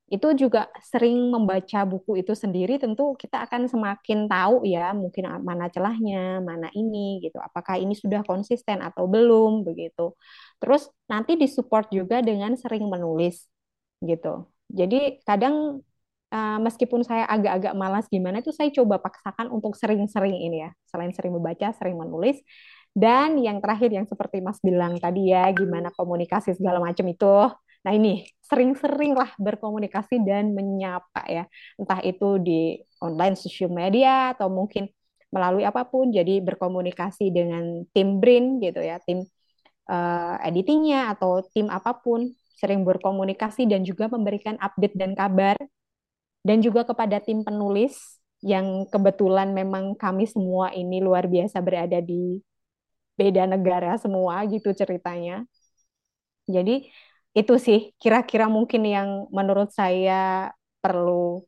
itu 0.06 0.28
juga 0.38 0.70
sering 0.86 1.18
membaca 1.34 1.82
buku 1.82 2.22
itu 2.22 2.38
sendiri 2.38 2.78
tentu 2.78 3.18
kita 3.18 3.42
akan 3.50 3.66
semakin 3.66 4.30
tahu 4.30 4.62
ya 4.62 4.94
mungkin 4.94 5.26
mana 5.42 5.66
celahnya, 5.74 6.46
mana 6.46 6.70
ini 6.78 7.26
gitu. 7.26 7.42
Apakah 7.42 7.82
ini 7.82 7.98
sudah 7.98 8.22
konsisten 8.22 8.86
atau 8.86 9.10
belum 9.10 9.66
begitu. 9.66 10.14
Terus 10.62 10.94
nanti 11.10 11.34
disupport 11.42 11.90
juga 11.90 12.22
dengan 12.22 12.54
sering 12.54 12.86
menulis 12.86 13.50
gitu. 14.06 14.46
Jadi 14.70 15.26
kadang 15.26 15.82
uh, 16.30 16.60
meskipun 16.62 17.02
saya 17.02 17.26
agak-agak 17.26 17.74
malas 17.74 18.06
gimana 18.06 18.46
itu 18.46 18.54
saya 18.54 18.70
coba 18.70 19.02
paksakan 19.02 19.50
untuk 19.50 19.74
sering-sering 19.74 20.38
ini 20.38 20.70
ya. 20.70 20.72
Selain 20.86 21.10
sering 21.18 21.34
membaca, 21.34 21.74
sering 21.74 21.98
menulis. 21.98 22.38
Dan 22.96 23.44
yang 23.44 23.60
terakhir 23.60 23.92
yang 23.92 24.08
seperti 24.08 24.40
Mas 24.40 24.64
bilang 24.64 24.96
tadi 24.96 25.36
ya, 25.36 25.52
gimana 25.52 25.92
komunikasi 25.92 26.56
segala 26.56 26.80
macam 26.80 27.04
itu. 27.12 27.36
Nah 27.86 27.92
ini 27.92 28.24
sering-sering 28.40 29.14
lah 29.14 29.36
berkomunikasi 29.36 30.24
dan 30.24 30.56
menyapa 30.56 31.22
ya. 31.28 31.44
Entah 31.76 32.00
itu 32.02 32.40
di 32.40 32.80
online 33.04 33.36
social 33.36 33.70
media 33.70 34.32
atau 34.32 34.48
mungkin 34.48 34.88
melalui 35.28 35.68
apa 35.68 35.84
pun. 35.84 36.08
Jadi 36.16 36.40
berkomunikasi 36.40 37.36
dengan 37.36 37.84
tim 37.92 38.24
BRIN 38.24 38.64
gitu 38.64 38.80
ya, 38.80 38.98
tim 39.04 39.28
uh, 39.92 40.36
editingnya 40.48 41.12
atau 41.14 41.44
tim 41.52 41.68
apa 41.68 42.00
pun 42.00 42.32
sering 42.56 42.88
berkomunikasi 42.88 43.68
dan 43.68 43.84
juga 43.84 44.08
memberikan 44.08 44.56
update 44.64 44.96
dan 44.96 45.12
kabar 45.12 45.60
dan 46.48 46.64
juga 46.64 46.88
kepada 46.88 47.20
tim 47.20 47.44
penulis 47.44 48.24
yang 48.46 48.86
kebetulan 48.88 49.52
memang 49.52 49.98
kami 49.98 50.30
semua 50.30 50.72
ini 50.72 51.02
luar 51.02 51.28
biasa 51.28 51.60
berada 51.60 52.00
di 52.00 52.40
beda 53.16 53.48
negara 53.48 53.96
semua 54.00 54.44
gitu 54.48 54.72
ceritanya. 54.76 55.48
Jadi 56.46 56.88
itu 57.36 57.54
sih 57.60 57.92
kira-kira 58.00 58.48
mungkin 58.48 58.86
yang 58.88 59.28
menurut 59.34 59.72
saya 59.72 60.52
perlu 60.80 61.44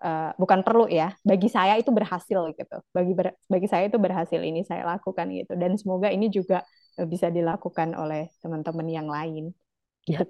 uh, 0.00 0.30
bukan 0.38 0.62
perlu 0.62 0.86
ya, 0.88 1.12
bagi 1.26 1.50
saya 1.52 1.76
itu 1.76 1.90
berhasil 1.90 2.40
gitu. 2.54 2.76
Bagi 2.94 3.12
ber, 3.12 3.34
bagi 3.50 3.66
saya 3.66 3.90
itu 3.90 3.98
berhasil 4.00 4.40
ini 4.40 4.62
saya 4.64 4.86
lakukan 4.86 5.26
gitu 5.34 5.52
dan 5.58 5.76
semoga 5.76 6.08
ini 6.08 6.30
juga 6.32 6.64
bisa 6.98 7.30
dilakukan 7.30 7.94
oleh 7.94 8.26
teman-teman 8.42 8.86
yang 8.90 9.06
lain. 9.06 9.54
Ya, 10.08 10.24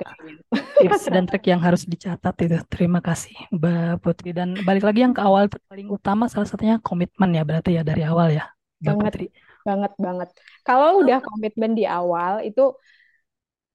tips 0.82 1.06
dan 1.06 1.30
trik 1.30 1.46
yang 1.46 1.62
harus 1.62 1.86
dicatat 1.86 2.34
itu. 2.42 2.58
Terima 2.66 2.98
kasih 2.98 3.30
Mbak 3.54 4.02
Putri. 4.02 4.34
Dan 4.34 4.58
balik 4.66 4.82
lagi 4.82 5.06
yang 5.06 5.14
ke 5.14 5.22
awal 5.22 5.46
paling 5.70 5.86
utama 5.86 6.26
salah 6.26 6.50
satunya 6.50 6.82
komitmen 6.82 7.30
ya 7.30 7.46
berarti 7.46 7.78
ya 7.78 7.86
dari 7.86 8.02
awal 8.02 8.34
ya 8.34 8.50
Mbak 8.82 8.94
Putri. 8.98 9.30
Banget 9.68 9.92
banget. 10.04 10.28
Kalau 10.66 10.88
udah 11.00 11.18
komitmen 11.26 11.72
di 11.78 11.84
awal 11.96 12.32
itu 12.48 12.62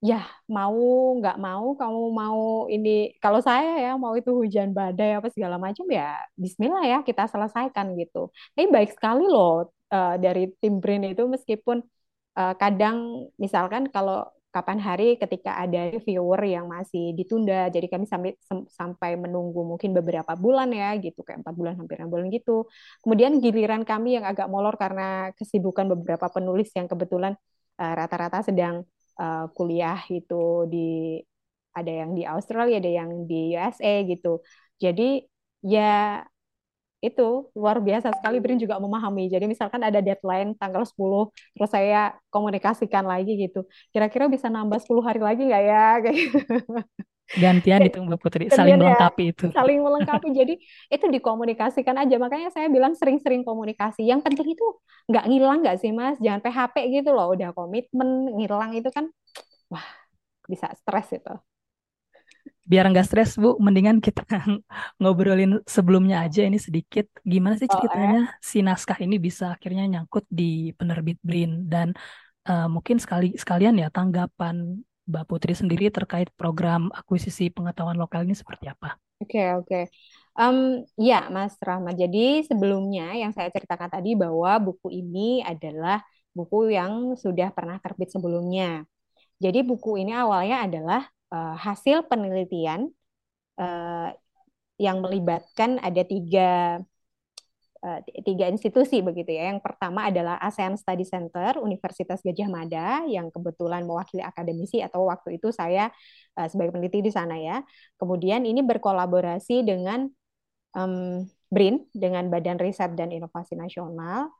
ya 0.09 0.19
mau 0.55 0.75
nggak 1.19 1.37
mau 1.45 1.65
kamu 1.79 2.01
mau 2.21 2.39
ini 2.73 2.89
kalau 3.23 3.39
saya 3.47 3.69
ya 3.85 3.89
mau 4.03 4.13
itu 4.19 4.31
hujan 4.39 4.69
badai 4.77 5.09
apa 5.17 5.27
segala 5.35 5.55
macam 5.65 5.85
ya 5.97 6.19
Bismillah 6.41 6.83
ya 6.91 6.97
kita 7.07 7.23
selesaikan 7.31 7.87
gitu. 8.01 8.17
Tapi 8.53 8.67
baik 8.75 8.89
sekali 8.95 9.23
loh 9.33 9.71
uh, 9.95 10.15
dari 10.23 10.41
tim 10.61 10.73
Brain 10.83 11.03
itu 11.13 11.23
meskipun 11.35 11.77
uh, 12.39 12.53
kadang 12.61 12.97
misalkan 13.43 13.83
kalau 13.95 14.27
kapan 14.53 14.77
hari 14.77 15.17
ketika 15.17 15.57
ada 15.57 15.97
viewer 16.05 16.37
yang 16.45 16.69
masih 16.69 17.17
ditunda. 17.17 17.73
Jadi 17.73 17.89
kami 17.89 18.05
sampai 18.05 18.37
sampai 18.69 19.11
menunggu 19.17 19.65
mungkin 19.65 19.97
beberapa 19.97 20.37
bulan 20.37 20.69
ya 20.69 20.93
gitu. 21.01 21.25
Kayak 21.25 21.41
empat 21.41 21.55
bulan 21.57 21.73
hampir 21.81 21.97
enam 21.97 22.13
bulan 22.13 22.29
gitu. 22.29 22.69
Kemudian 23.01 23.41
giliran 23.41 23.81
kami 23.81 24.21
yang 24.21 24.25
agak 24.29 24.45
molor 24.53 24.77
karena 24.77 25.33
kesibukan 25.33 25.89
beberapa 25.97 26.29
penulis 26.29 26.69
yang 26.77 26.85
kebetulan 26.85 27.33
eh, 27.81 27.93
rata-rata 27.97 28.39
uh, 28.41 28.45
sedang 28.45 28.75
uh, 29.17 29.49
kuliah 29.57 29.97
itu 30.13 30.69
di 30.69 31.17
ada 31.73 31.89
yang 31.89 32.13
di 32.13 32.23
Australia 32.29 32.77
ada 32.77 32.91
yang 33.01 33.25
di 33.25 33.57
USA 33.57 34.05
gitu. 34.05 34.45
Jadi 34.77 35.25
ya 35.65 36.21
itu 37.03 37.51
luar 37.59 37.83
biasa 37.83 38.15
sekali 38.15 38.39
Brin 38.39 38.55
juga 38.55 38.79
memahami. 38.79 39.27
Jadi 39.27 39.45
misalkan 39.51 39.83
ada 39.83 39.99
deadline 39.99 40.55
tanggal 40.55 40.87
10 40.87 41.27
terus 41.51 41.69
saya 41.69 42.15
komunikasikan 42.31 43.03
lagi 43.03 43.35
gitu. 43.35 43.67
Kira-kira 43.91 44.31
bisa 44.31 44.47
nambah 44.47 44.79
10 44.79 45.03
hari 45.03 45.19
lagi 45.19 45.43
nggak 45.51 45.63
ya 45.67 45.85
kayak 46.03 46.15
gitu. 46.15 46.55
Gantian 47.33 47.81
itu 47.81 47.97
Mbak 47.97 48.19
Putri, 48.21 48.45
saling 48.51 48.77
ya, 48.77 48.79
melengkapi 48.79 49.23
itu. 49.33 49.45
Saling 49.49 49.79
melengkapi. 49.81 50.27
Jadi 50.37 50.53
itu 50.91 51.05
dikomunikasikan 51.09 51.95
aja. 51.97 52.15
Makanya 52.21 52.53
saya 52.53 52.69
bilang 52.69 52.93
sering-sering 52.93 53.41
komunikasi. 53.41 54.05
Yang 54.05 54.29
penting 54.29 54.53
itu 54.53 54.65
nggak 55.09 55.25
ngilang 55.27 55.59
nggak 55.65 55.77
sih 55.81 55.89
Mas? 55.89 56.15
Jangan 56.21 56.39
PHP 56.45 56.75
gitu 57.01 57.09
loh. 57.11 57.33
Udah 57.33 57.49
komitmen 57.57 58.37
ngilang 58.37 58.77
itu 58.77 58.89
kan 58.93 59.09
wah 59.73 59.87
bisa 60.45 60.69
stres 60.77 61.09
itu 61.15 61.33
biar 62.63 62.87
nggak 62.89 63.07
stres 63.07 63.35
Bu, 63.35 63.59
mendingan 63.59 63.99
kita 63.99 64.23
ngobrolin 65.01 65.59
sebelumnya 65.67 66.23
aja 66.23 66.47
ini 66.47 66.57
sedikit. 66.57 67.07
Gimana 67.21 67.59
sih 67.59 67.67
ceritanya 67.67 68.27
oh, 68.27 68.31
eh? 68.31 68.39
si 68.39 68.63
naskah 68.63 68.99
ini 69.03 69.19
bisa 69.19 69.55
akhirnya 69.55 69.83
nyangkut 69.87 70.23
di 70.31 70.71
penerbit 70.73 71.19
Brin 71.19 71.67
dan 71.67 71.91
uh, 72.47 72.67
mungkin 72.71 72.97
sekali 72.97 73.35
sekalian 73.35 73.79
ya 73.79 73.91
tanggapan 73.91 74.79
Mbak 75.03 75.25
Putri 75.27 75.51
sendiri 75.51 75.91
terkait 75.91 76.31
program 76.39 76.87
akuisisi 76.95 77.51
pengetahuan 77.51 77.99
lokal 77.99 78.23
ini 78.23 78.35
seperti 78.35 78.71
apa? 78.71 78.95
Oke 79.19 79.39
okay, 79.39 79.47
oke. 79.55 79.67
Okay. 79.67 79.83
Um, 80.33 80.87
ya 80.95 81.27
Mas 81.29 81.59
Rahmat. 81.59 81.99
Jadi 81.99 82.47
sebelumnya 82.47 83.11
yang 83.13 83.35
saya 83.35 83.51
ceritakan 83.51 83.91
tadi 83.91 84.15
bahwa 84.15 84.57
buku 84.63 84.89
ini 84.89 85.43
adalah 85.43 86.01
buku 86.33 86.73
yang 86.73 87.13
sudah 87.19 87.53
pernah 87.53 87.77
terbit 87.83 88.09
sebelumnya. 88.09 88.87
Jadi 89.37 89.59
buku 89.61 89.99
ini 90.01 90.15
awalnya 90.15 90.65
adalah 90.65 91.01
uh, 91.33 91.57
hasil 91.57 92.05
penelitian 92.05 92.93
uh, 93.57 94.13
yang 94.77 95.01
melibatkan 95.01 95.81
ada 95.81 96.05
tiga 96.05 96.77
uh, 97.81 97.99
tiga 98.21 98.45
institusi 98.53 99.01
begitu 99.01 99.33
ya. 99.33 99.49
Yang 99.49 99.65
pertama 99.65 100.13
adalah 100.13 100.37
ASEAN 100.37 100.77
Study 100.77 101.03
Center 101.09 101.57
Universitas 101.57 102.21
Gajah 102.21 102.49
Mada 102.53 103.01
yang 103.09 103.33
kebetulan 103.33 103.89
mewakili 103.89 104.21
akademisi 104.21 104.85
atau 104.85 105.09
waktu 105.09 105.41
itu 105.41 105.49
saya 105.49 105.89
sebagai 106.33 106.73
peneliti 106.73 107.01
di 107.01 107.11
sana 107.13 107.37
ya. 107.37 107.61
Kemudian 107.97 108.45
ini 108.45 108.65
berkolaborasi 108.65 109.61
dengan 109.61 110.09
um, 110.73 111.25
BRIN 111.53 111.85
dengan 111.93 112.29
Badan 112.33 112.57
Riset 112.57 112.97
dan 112.97 113.13
Inovasi 113.13 113.53
Nasional 113.53 114.33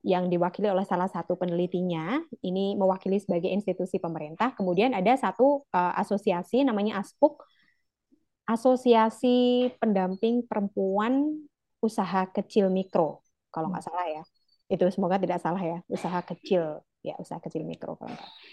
yang 0.00 0.32
diwakili 0.32 0.72
oleh 0.72 0.88
salah 0.88 1.08
satu 1.12 1.36
penelitinya, 1.36 2.24
ini 2.40 2.72
mewakili 2.76 3.20
sebagai 3.20 3.52
institusi 3.52 4.00
pemerintah. 4.00 4.56
Kemudian 4.56 4.96
ada 4.96 5.12
satu 5.16 5.64
uh, 5.72 5.92
asosiasi 6.00 6.64
namanya 6.64 7.04
ASPUK, 7.04 7.44
Asosiasi 8.48 9.70
Pendamping 9.78 10.42
Perempuan 10.48 11.44
Usaha 11.78 12.26
Kecil 12.32 12.72
Mikro, 12.72 13.22
kalau 13.52 13.70
nggak 13.70 13.84
salah 13.84 14.06
ya. 14.08 14.22
Itu 14.70 14.88
semoga 14.88 15.20
tidak 15.20 15.42
salah 15.42 15.60
ya, 15.60 15.78
usaha 15.90 16.22
kecil 16.22 16.82
ya 17.00 17.16
usaha 17.16 17.40
kecil 17.40 17.64
mikro 17.64 17.96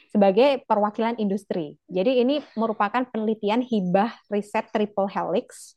sebagai 0.08 0.64
perwakilan 0.64 1.20
industri. 1.20 1.76
Jadi 1.92 2.24
ini 2.24 2.40
merupakan 2.56 3.04
penelitian 3.12 3.60
hibah 3.60 4.16
riset 4.32 4.72
triple 4.72 5.12
helix 5.12 5.76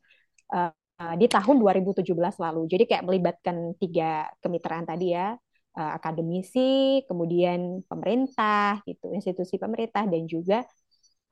uh, 0.55 0.70
di 1.18 1.26
tahun 1.26 1.59
2017 1.59 2.07
lalu. 2.14 2.62
Jadi 2.70 2.84
kayak 2.86 3.05
melibatkan 3.09 3.74
tiga 3.80 4.30
kemitraan 4.38 4.86
tadi 4.86 5.16
ya, 5.16 5.34
uh, 5.77 5.93
akademisi, 5.99 7.03
kemudian 7.07 7.85
pemerintah, 7.87 8.83
gitu, 8.89 9.12
institusi 9.14 9.59
pemerintah 9.61 10.07
dan 10.07 10.27
juga 10.27 10.66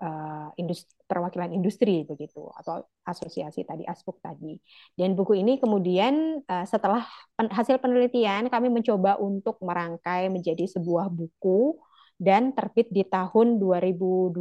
uh, 0.02 0.48
industri, 0.58 0.94
perwakilan 1.08 1.50
industri 1.50 2.04
begitu 2.06 2.46
atau 2.54 2.84
asosiasi 3.06 3.66
tadi 3.66 3.84
aspuk 3.86 4.22
tadi. 4.22 4.58
Dan 4.94 5.18
buku 5.18 5.38
ini 5.38 5.58
kemudian 5.58 6.44
uh, 6.46 6.66
setelah 6.66 7.06
pen, 7.34 7.50
hasil 7.50 7.82
penelitian 7.82 8.46
kami 8.50 8.68
mencoba 8.70 9.18
untuk 9.18 9.58
merangkai 9.62 10.30
menjadi 10.30 10.68
sebuah 10.68 11.10
buku 11.10 11.78
dan 12.18 12.50
terbit 12.50 12.90
di 12.90 13.06
tahun 13.06 13.62
2020 13.62 14.34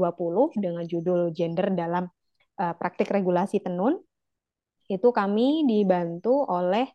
dengan 0.58 0.84
judul 0.86 1.30
Gender 1.34 1.70
dalam 1.74 2.10
uh, 2.58 2.74
Praktik 2.78 3.10
Regulasi 3.10 3.62
Tenun. 3.62 4.02
Itu 4.88 5.12
kami 5.12 5.68
dibantu 5.68 6.48
oleh 6.48 6.88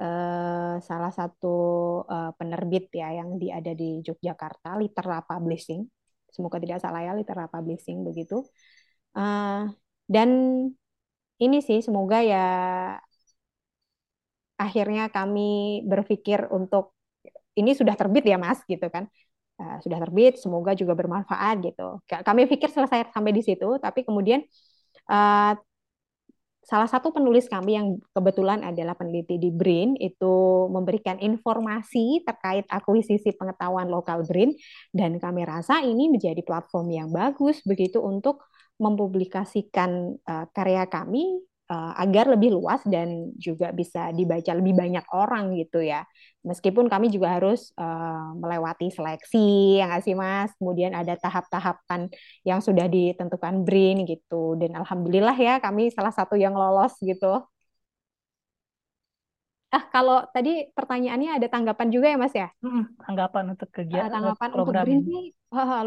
uh, 0.00 0.80
salah 0.80 1.12
satu 1.12 1.56
uh, 2.06 2.32
penerbit 2.38 2.88
ya 2.94 3.12
yang 3.18 3.36
di, 3.36 3.52
ada 3.52 3.72
di 3.76 4.00
Yogyakarta, 4.00 4.78
Litera 4.80 5.20
Publishing. 5.24 5.84
Semoga 6.32 6.56
tidak 6.56 6.80
salah 6.80 7.04
ya, 7.04 7.12
Litera 7.12 7.50
Publishing 7.50 8.06
begitu. 8.06 8.40
Uh, 9.12 9.68
dan 10.08 10.28
ini 11.42 11.58
sih 11.60 11.84
semoga 11.84 12.22
ya 12.22 12.46
akhirnya 14.56 15.10
kami 15.10 15.82
berpikir 15.84 16.46
untuk 16.54 16.94
ini 17.58 17.76
sudah 17.76 17.98
terbit 17.98 18.24
ya 18.24 18.38
Mas 18.40 18.62
gitu 18.64 18.88
kan. 18.88 19.10
Uh, 19.60 19.76
sudah 19.84 20.00
terbit, 20.00 20.40
semoga 20.40 20.72
juga 20.72 20.96
bermanfaat 20.96 21.60
gitu. 21.60 22.00
Kami 22.08 22.48
pikir 22.48 22.72
selesai 22.72 23.12
sampai 23.12 23.32
di 23.36 23.42
situ, 23.44 23.76
tapi 23.76 24.00
kemudian 24.06 24.40
uh, 25.12 25.52
salah 26.62 26.86
satu 26.86 27.10
penulis 27.10 27.50
kami 27.50 27.74
yang 27.74 27.98
kebetulan 28.14 28.62
adalah 28.62 28.94
peneliti 28.94 29.36
di 29.36 29.50
BRIN 29.50 29.98
itu 29.98 30.66
memberikan 30.70 31.18
informasi 31.18 32.22
terkait 32.22 32.64
akuisisi 32.70 33.34
pengetahuan 33.34 33.90
lokal 33.90 34.22
BRIN 34.22 34.54
dan 34.94 35.18
kami 35.18 35.42
rasa 35.42 35.82
ini 35.82 36.06
menjadi 36.06 36.38
platform 36.46 36.88
yang 36.94 37.10
bagus 37.10 37.60
begitu 37.66 37.98
untuk 37.98 38.46
mempublikasikan 38.78 40.18
uh, 40.22 40.46
karya 40.54 40.86
kami 40.86 41.42
uh, 41.72 41.92
agar 41.96 42.28
lebih 42.28 42.52
luas 42.52 42.84
dan 42.84 43.32
juga 43.40 43.72
bisa 43.72 44.12
dibaca 44.12 44.52
lebih 44.52 44.76
banyak 44.76 45.06
orang 45.16 45.56
gitu 45.56 45.80
ya. 45.80 46.04
Meskipun 46.44 46.90
kami 46.90 47.08
juga 47.08 47.38
harus 47.38 47.72
uh, 47.78 48.34
melewati 48.36 48.90
seleksi, 48.92 49.80
yang 49.80 49.88
nggak 49.94 50.02
sih 50.04 50.16
Mas? 50.18 50.50
Kemudian 50.60 50.92
ada 50.92 51.14
tahap-tahapan 51.16 52.12
yang 52.44 52.60
sudah 52.60 52.90
ditentukan 52.90 53.64
BRIN 53.64 54.04
gitu. 54.04 54.58
Dan 54.60 54.76
alhamdulillah 54.76 55.38
ya 55.38 55.62
kami 55.62 55.88
salah 55.94 56.12
satu 56.12 56.36
yang 56.36 56.52
lolos 56.52 56.98
gitu. 57.00 57.40
Ah, 59.72 59.88
kalau 59.88 60.20
tadi 60.36 60.68
pertanyaannya 60.76 61.40
ada 61.40 61.48
tanggapan 61.48 61.88
juga 61.88 62.12
ya, 62.12 62.18
Mas 62.20 62.36
ya? 62.36 62.52
Hmm, 62.60 62.92
tanggapan 63.08 63.56
untuk 63.56 63.72
kegiatan 63.72 64.12
tanggapan 64.12 64.48
program 64.52 64.84
untuk 64.84 65.00
ini 65.00 65.32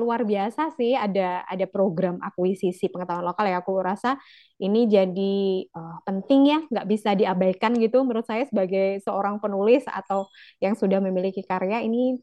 luar 0.01 0.25
biasa 0.25 0.73
sih. 0.73 0.97
Ada 0.97 1.45
ada 1.45 1.65
program 1.69 2.17
akuisisi 2.17 2.89
pengetahuan 2.89 3.21
lokal 3.29 3.45
ya. 3.45 3.61
Aku 3.61 3.77
rasa 3.77 4.17
ini 4.57 4.89
jadi 4.89 5.37
uh, 5.69 6.01
penting 6.01 6.41
ya, 6.49 6.59
nggak 6.65 6.87
bisa 6.89 7.13
diabaikan 7.13 7.77
gitu. 7.77 8.01
Menurut 8.01 8.25
saya 8.25 8.49
sebagai 8.49 9.05
seorang 9.05 9.37
penulis 9.37 9.85
atau 9.85 10.33
yang 10.57 10.73
sudah 10.73 10.97
memiliki 10.97 11.45
karya 11.45 11.85
ini 11.85 12.17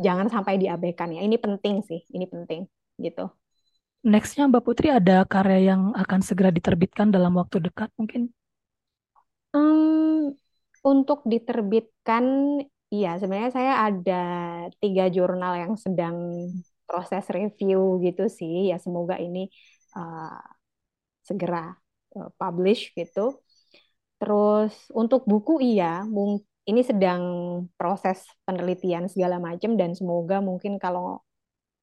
jangan 0.00 0.32
sampai 0.32 0.56
diabaikan 0.56 1.12
ya. 1.12 1.20
Ini 1.28 1.36
penting 1.36 1.84
sih, 1.84 2.00
ini 2.08 2.24
penting 2.24 2.64
gitu. 2.96 3.28
Nextnya 4.02 4.48
Mbak 4.48 4.64
Putri 4.64 4.88
ada 4.88 5.28
karya 5.28 5.76
yang 5.76 5.92
akan 5.92 6.20
segera 6.24 6.48
diterbitkan 6.48 7.12
dalam 7.12 7.36
waktu 7.36 7.60
dekat 7.68 7.92
mungkin? 8.00 8.32
Hmm, 9.52 9.91
untuk 10.82 11.18
diterbitkan, 11.32 12.24
iya 12.94 13.08
sebenarnya 13.20 13.52
saya 13.54 13.72
ada 13.86 14.22
tiga 14.82 15.04
jurnal 15.14 15.52
yang 15.62 15.74
sedang 15.78 16.16
proses 16.88 17.24
review 17.30 18.02
gitu 18.04 18.22
sih. 18.38 18.70
Ya 18.70 18.76
semoga 18.82 19.16
ini 19.16 19.48
uh, 19.96 20.38
segera 21.22 21.72
uh, 22.18 22.30
publish 22.40 22.92
gitu. 22.98 23.40
Terus 24.18 24.72
untuk 24.94 25.26
buku 25.26 25.58
iya, 25.62 26.06
ini 26.70 26.80
sedang 26.86 27.22
proses 27.74 28.22
penelitian 28.46 29.10
segala 29.10 29.42
macam 29.42 29.74
dan 29.74 29.98
semoga 29.98 30.38
mungkin 30.38 30.78
kalau 30.78 31.26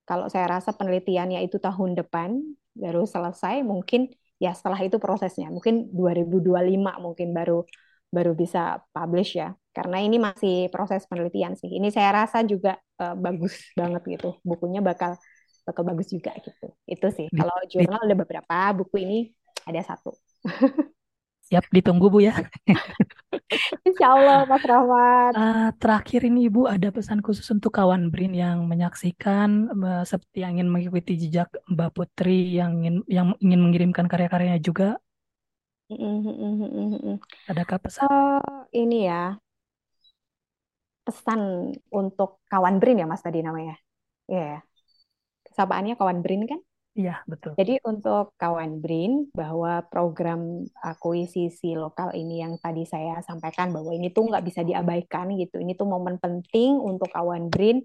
kalau 0.08 0.26
saya 0.32 0.48
rasa 0.50 0.74
penelitiannya 0.74 1.46
itu 1.46 1.58
tahun 1.62 1.94
depan 2.00 2.42
baru 2.74 3.04
selesai, 3.06 3.62
mungkin 3.62 4.10
ya 4.40 4.56
setelah 4.56 4.80
itu 4.88 4.98
prosesnya 5.04 5.52
mungkin 5.52 5.92
2025 5.92 6.96
mungkin 7.04 7.36
baru 7.36 7.68
baru 8.10 8.34
bisa 8.34 8.82
publish 8.94 9.38
ya. 9.38 9.54
Karena 9.70 10.02
ini 10.02 10.18
masih 10.20 10.68
proses 10.74 11.06
penelitian 11.06 11.56
sih. 11.56 11.70
Ini 11.70 11.94
saya 11.94 12.26
rasa 12.26 12.44
juga 12.44 12.76
uh, 13.00 13.16
bagus 13.16 13.54
banget 13.80 14.02
gitu. 14.20 14.30
Bukunya 14.42 14.82
bakal 14.84 15.16
bakal 15.64 15.84
bagus 15.86 16.10
juga 16.10 16.34
gitu. 16.42 16.74
Itu 16.90 17.08
sih. 17.14 17.30
Kalau 17.30 17.54
jurnal 17.70 18.02
ada 18.02 18.16
beberapa, 18.18 18.58
buku 18.74 18.96
ini 19.06 19.20
ada 19.70 19.82
satu. 19.86 20.18
Siap 21.50 21.66
ditunggu 21.74 22.14
Bu 22.14 22.22
ya. 22.22 22.38
Insya 23.90 24.14
Allah 24.14 24.46
Mas 24.46 24.62
Rahmat. 24.62 25.34
Uh, 25.34 25.70
terakhir 25.82 26.22
ini 26.30 26.46
Ibu 26.46 26.70
ada 26.70 26.94
pesan 26.94 27.26
khusus 27.26 27.50
untuk 27.50 27.74
kawan 27.74 28.14
Brin 28.14 28.38
yang 28.38 28.70
menyaksikan 28.70 29.74
uh, 29.74 30.06
seperti 30.06 30.46
yang 30.46 30.62
ingin 30.62 30.70
mengikuti 30.70 31.18
jejak 31.18 31.50
Mbak 31.66 31.90
Putri 31.98 32.54
yang 32.54 32.86
ingin 32.86 32.96
yang 33.10 33.28
ingin 33.42 33.66
mengirimkan 33.66 34.06
karya-karyanya 34.06 34.62
juga 34.62 35.02
Adakah 37.50 37.78
pesan? 37.82 38.06
Uh, 38.06 38.64
ini 38.78 39.10
ya, 39.10 39.38
pesan 41.02 41.74
untuk 41.90 42.46
kawan 42.46 42.78
Brin 42.78 43.02
ya 43.02 43.10
Mas 43.10 43.26
tadi 43.26 43.42
namanya. 43.42 43.74
Iya 44.30 44.38
yeah. 44.38 44.60
Kesapaannya 45.50 45.98
kawan 45.98 46.22
Brin 46.22 46.46
kan? 46.46 46.62
Iya, 46.94 47.24
betul. 47.26 47.56
Jadi 47.56 47.80
untuk 47.82 48.38
kawan 48.38 48.84
Brin 48.84 49.32
bahwa 49.34 49.82
program 49.88 50.68
akuisisi 50.78 51.74
lokal 51.74 52.14
ini 52.14 52.44
yang 52.44 52.60
tadi 52.62 52.84
saya 52.86 53.24
sampaikan 53.26 53.72
bahwa 53.74 53.90
ini 53.96 54.14
tuh 54.14 54.30
nggak 54.30 54.46
bisa 54.46 54.62
diabaikan 54.62 55.32
gitu. 55.40 55.58
Ini 55.64 55.74
tuh 55.80 55.88
momen 55.90 56.22
penting 56.22 56.78
untuk 56.78 57.10
kawan 57.10 57.50
Brin. 57.50 57.82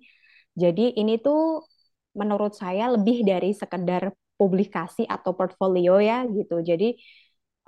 Jadi 0.59 0.99
ini 0.99 1.17
tuh 1.23 1.63
menurut 2.13 2.53
saya 2.59 2.91
lebih 2.91 3.23
dari 3.25 3.55
sekedar 3.55 4.13
publikasi 4.35 5.07
atau 5.07 5.33
portfolio 5.33 6.03
ya 6.03 6.27
gitu. 6.27 6.61
Jadi 6.61 6.99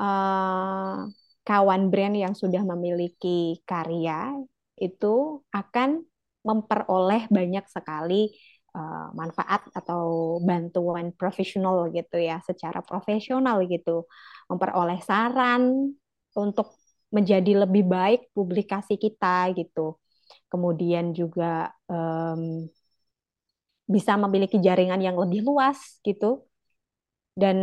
uh, 0.01 1.09
kawan 1.47 1.82
brand 1.92 2.16
yang 2.18 2.34
sudah 2.34 2.62
memiliki 2.66 3.62
karya 3.62 4.34
itu 4.76 5.40
akan 5.55 6.05
memperoleh 6.47 7.26
banyak 7.30 7.64
sekali 7.66 8.30
uh, 8.74 9.11
manfaat 9.16 9.66
atau 9.74 10.36
bantuan 10.42 11.11
profesional 11.14 11.90
gitu 11.90 12.18
ya, 12.20 12.38
secara 12.44 12.82
profesional 12.84 13.64
gitu, 13.66 14.07
memperoleh 14.51 15.01
saran 15.03 15.90
untuk 16.36 16.76
menjadi 17.11 17.66
lebih 17.66 17.86
baik 17.86 18.30
publikasi 18.36 18.99
kita 18.99 19.51
gitu. 19.57 19.97
Kemudian 20.51 21.14
juga 21.14 21.70
um, 21.86 22.66
bisa 23.86 24.18
memiliki 24.18 24.59
jaringan 24.59 24.99
yang 24.99 25.14
lebih 25.14 25.47
luas 25.47 26.03
gitu 26.03 26.42
dan 27.37 27.59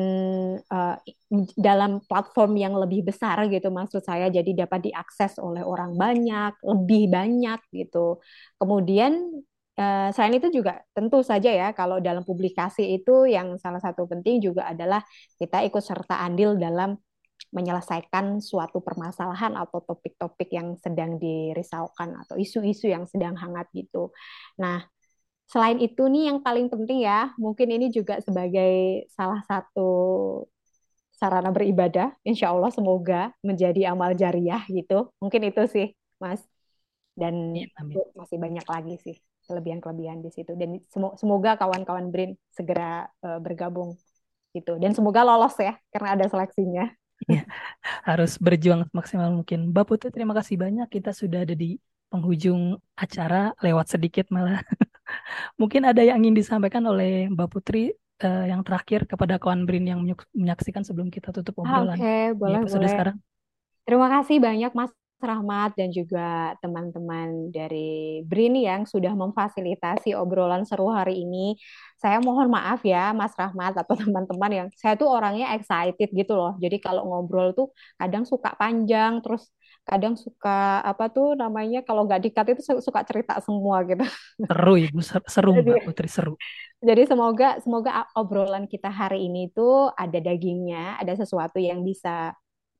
uh, 0.69 0.95
dalam 1.57 1.97
platform 2.05 2.53
yang 2.61 2.77
lebih 2.77 3.09
besar 3.09 3.41
gitu 3.49 3.73
maksud 3.73 4.05
saya 4.05 4.29
jadi 4.29 4.65
dapat 4.65 4.93
diakses 4.93 5.41
oleh 5.41 5.65
orang 5.65 5.97
banyak 5.97 6.53
lebih 6.61 7.09
banyak 7.09 7.57
gitu 7.73 8.21
kemudian 8.61 9.41
uh, 9.81 10.13
selain 10.13 10.37
itu 10.37 10.53
juga 10.53 10.85
tentu 10.93 11.25
saja 11.25 11.49
ya 11.49 11.73
kalau 11.73 11.97
dalam 11.97 12.21
publikasi 12.21 13.01
itu 13.01 13.25
yang 13.25 13.57
salah 13.57 13.81
satu 13.81 14.05
penting 14.05 14.45
juga 14.45 14.69
adalah 14.69 15.01
kita 15.41 15.65
ikut 15.65 15.81
serta 15.81 16.21
andil 16.21 16.53
dalam 16.53 16.93
menyelesaikan 17.53 18.41
suatu 18.41 18.81
permasalahan 18.81 19.53
atau 19.57 19.81
topik-topik 19.85 20.49
yang 20.53 20.73
sedang 20.81 21.21
dirisaukan 21.21 22.25
atau 22.25 22.35
isu-isu 22.37 22.89
yang 22.89 23.05
sedang 23.05 23.37
hangat 23.37 23.69
gitu. 23.77 24.09
Nah, 24.57 24.81
selain 25.53 25.77
itu 25.77 26.09
nih 26.09 26.33
yang 26.33 26.41
paling 26.41 26.65
penting 26.65 27.05
ya, 27.05 27.29
mungkin 27.37 27.69
ini 27.69 27.93
juga 27.93 28.17
sebagai 28.25 29.05
salah 29.13 29.45
satu 29.45 29.91
sarana 31.13 31.53
beribadah, 31.53 32.09
insya 32.25 32.49
Allah 32.49 32.73
semoga 32.73 33.29
menjadi 33.45 33.93
amal 33.93 34.17
jariah 34.17 34.65
gitu. 34.65 35.13
Mungkin 35.21 35.53
itu 35.53 35.61
sih, 35.69 35.87
Mas. 36.17 36.41
Dan 37.13 37.53
ya, 37.53 37.69
masih 38.17 38.41
banyak 38.41 38.65
lagi 38.65 38.97
sih 39.05 39.15
kelebihan-kelebihan 39.45 40.25
di 40.25 40.33
situ. 40.33 40.57
Dan 40.57 40.81
semoga 41.21 41.53
kawan-kawan 41.55 42.09
Brin 42.09 42.33
segera 42.49 43.05
uh, 43.21 43.37
bergabung 43.37 43.93
gitu. 44.57 44.81
Dan 44.81 44.97
semoga 44.97 45.21
lolos 45.21 45.53
ya, 45.61 45.77
karena 45.93 46.17
ada 46.17 46.25
seleksinya. 46.25 46.89
Ya, 47.29 47.45
harus 48.03 48.35
berjuang 48.41 48.89
maksimal 48.89 49.29
mungkin. 49.31 49.69
Mbak 49.69 49.85
Putri, 49.85 50.09
terima 50.09 50.33
kasih 50.33 50.57
banyak. 50.57 50.89
Kita 50.89 51.13
sudah 51.13 51.45
ada 51.45 51.53
di 51.53 51.77
penghujung 52.09 52.81
acara, 52.97 53.53
lewat 53.61 53.95
sedikit 53.95 54.27
malah. 54.33 54.59
Mungkin 55.61 55.87
ada 55.87 56.01
yang 56.01 56.21
ingin 56.21 56.35
disampaikan 56.37 56.83
oleh 56.85 57.27
Mbak 57.31 57.47
Putri 57.49 57.93
uh, 58.23 58.45
yang 58.47 58.61
terakhir 58.61 59.05
kepada 59.09 59.37
kawan 59.37 59.67
Brin 59.67 59.85
yang 59.85 60.01
menyaksikan 60.33 60.81
sebelum 60.85 61.11
kita 61.11 61.33
tutup 61.35 61.61
obrolan. 61.63 61.97
Oke, 61.97 62.01
okay, 62.01 62.23
boleh, 62.33 62.59
boleh. 62.65 62.89
sekarang. 62.89 63.17
Terima 63.83 64.07
kasih 64.07 64.39
banyak 64.39 64.71
Mas 64.71 64.91
Rahmat 65.23 65.79
dan 65.79 65.89
juga 65.89 66.51
teman-teman 66.59 67.47
dari 67.47 68.19
BRIN 68.27 68.59
yang 68.59 68.81
sudah 68.83 69.15
memfasilitasi 69.15 70.11
obrolan 70.19 70.67
seru 70.67 70.91
hari 70.91 71.23
ini. 71.23 71.55
Saya 71.95 72.19
mohon 72.19 72.51
maaf 72.51 72.83
ya 72.83 73.15
Mas 73.15 73.31
Rahmat 73.39 73.79
atau 73.79 73.95
teman-teman 74.03 74.51
yang 74.51 74.67
saya 74.75 74.99
tuh 74.99 75.07
orangnya 75.07 75.55
excited 75.55 76.11
gitu 76.11 76.35
loh. 76.35 76.59
Jadi 76.59 76.77
kalau 76.83 77.07
ngobrol 77.07 77.55
tuh 77.55 77.71
kadang 77.95 78.27
suka 78.27 78.51
panjang 78.59 79.23
terus 79.23 79.47
kadang 79.83 80.15
suka 80.15 80.79
apa 80.79 81.11
tuh 81.11 81.35
namanya 81.35 81.83
kalau 81.83 82.07
nggak 82.07 82.23
dikat 82.23 82.55
itu 82.55 82.79
suka 82.79 83.03
cerita 83.03 83.35
semua 83.43 83.83
gitu. 83.83 84.03
Seru 84.47 84.73
ibu 84.79 84.99
seru 85.03 85.51
Mbak 85.59 85.83
Putri 85.83 86.07
seru. 86.07 86.33
Jadi 86.79 87.03
semoga 87.07 87.59
semoga 87.59 88.07
obrolan 88.15 88.65
kita 88.67 88.87
hari 88.87 89.27
ini 89.27 89.51
tuh 89.51 89.91
ada 89.95 90.19
dagingnya, 90.19 90.99
ada 90.99 91.13
sesuatu 91.19 91.59
yang 91.59 91.83
bisa 91.83 92.31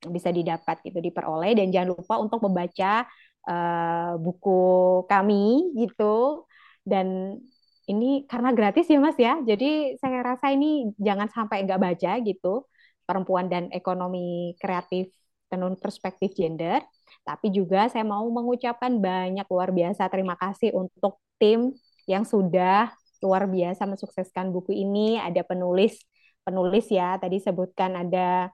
bisa 0.04 0.32
didapat 0.32 0.84
gitu 0.84 1.00
diperoleh 1.00 1.56
dan 1.56 1.72
jangan 1.72 1.96
lupa 1.96 2.20
untuk 2.20 2.44
membaca 2.44 3.08
uh, 3.48 4.20
buku 4.20 4.64
kami 5.08 5.72
gitu 5.80 6.44
dan 6.84 7.40
ini 7.88 8.24
karena 8.32 8.56
gratis 8.56 8.88
ya 8.88 9.00
Mas 9.00 9.20
ya. 9.20 9.40
Jadi 9.44 10.00
saya 10.00 10.24
rasa 10.24 10.56
ini 10.56 10.92
jangan 10.96 11.28
sampai 11.28 11.68
nggak 11.68 11.82
baca 11.82 12.12
gitu. 12.24 12.68
Perempuan 13.04 13.52
dan 13.52 13.68
ekonomi 13.76 14.56
kreatif 14.56 15.12
tenun 15.52 15.76
perspektif 15.76 16.32
gender. 16.32 16.80
Tapi 17.24 17.48
juga 17.56 17.88
saya 17.88 18.04
mau 18.04 18.28
mengucapkan 18.28 18.92
banyak 19.00 19.48
luar 19.48 19.72
biasa 19.72 20.12
terima 20.12 20.36
kasih 20.36 20.76
untuk 20.76 21.24
tim 21.40 21.72
yang 22.04 22.28
sudah 22.28 22.92
luar 23.24 23.48
biasa 23.48 23.88
mensukseskan 23.88 24.52
buku 24.52 24.76
ini. 24.76 25.20
Ada 25.20 25.48
penulis 25.48 25.96
penulis 26.44 26.92
ya 26.92 27.16
tadi 27.16 27.40
sebutkan 27.40 27.96
ada 27.96 28.52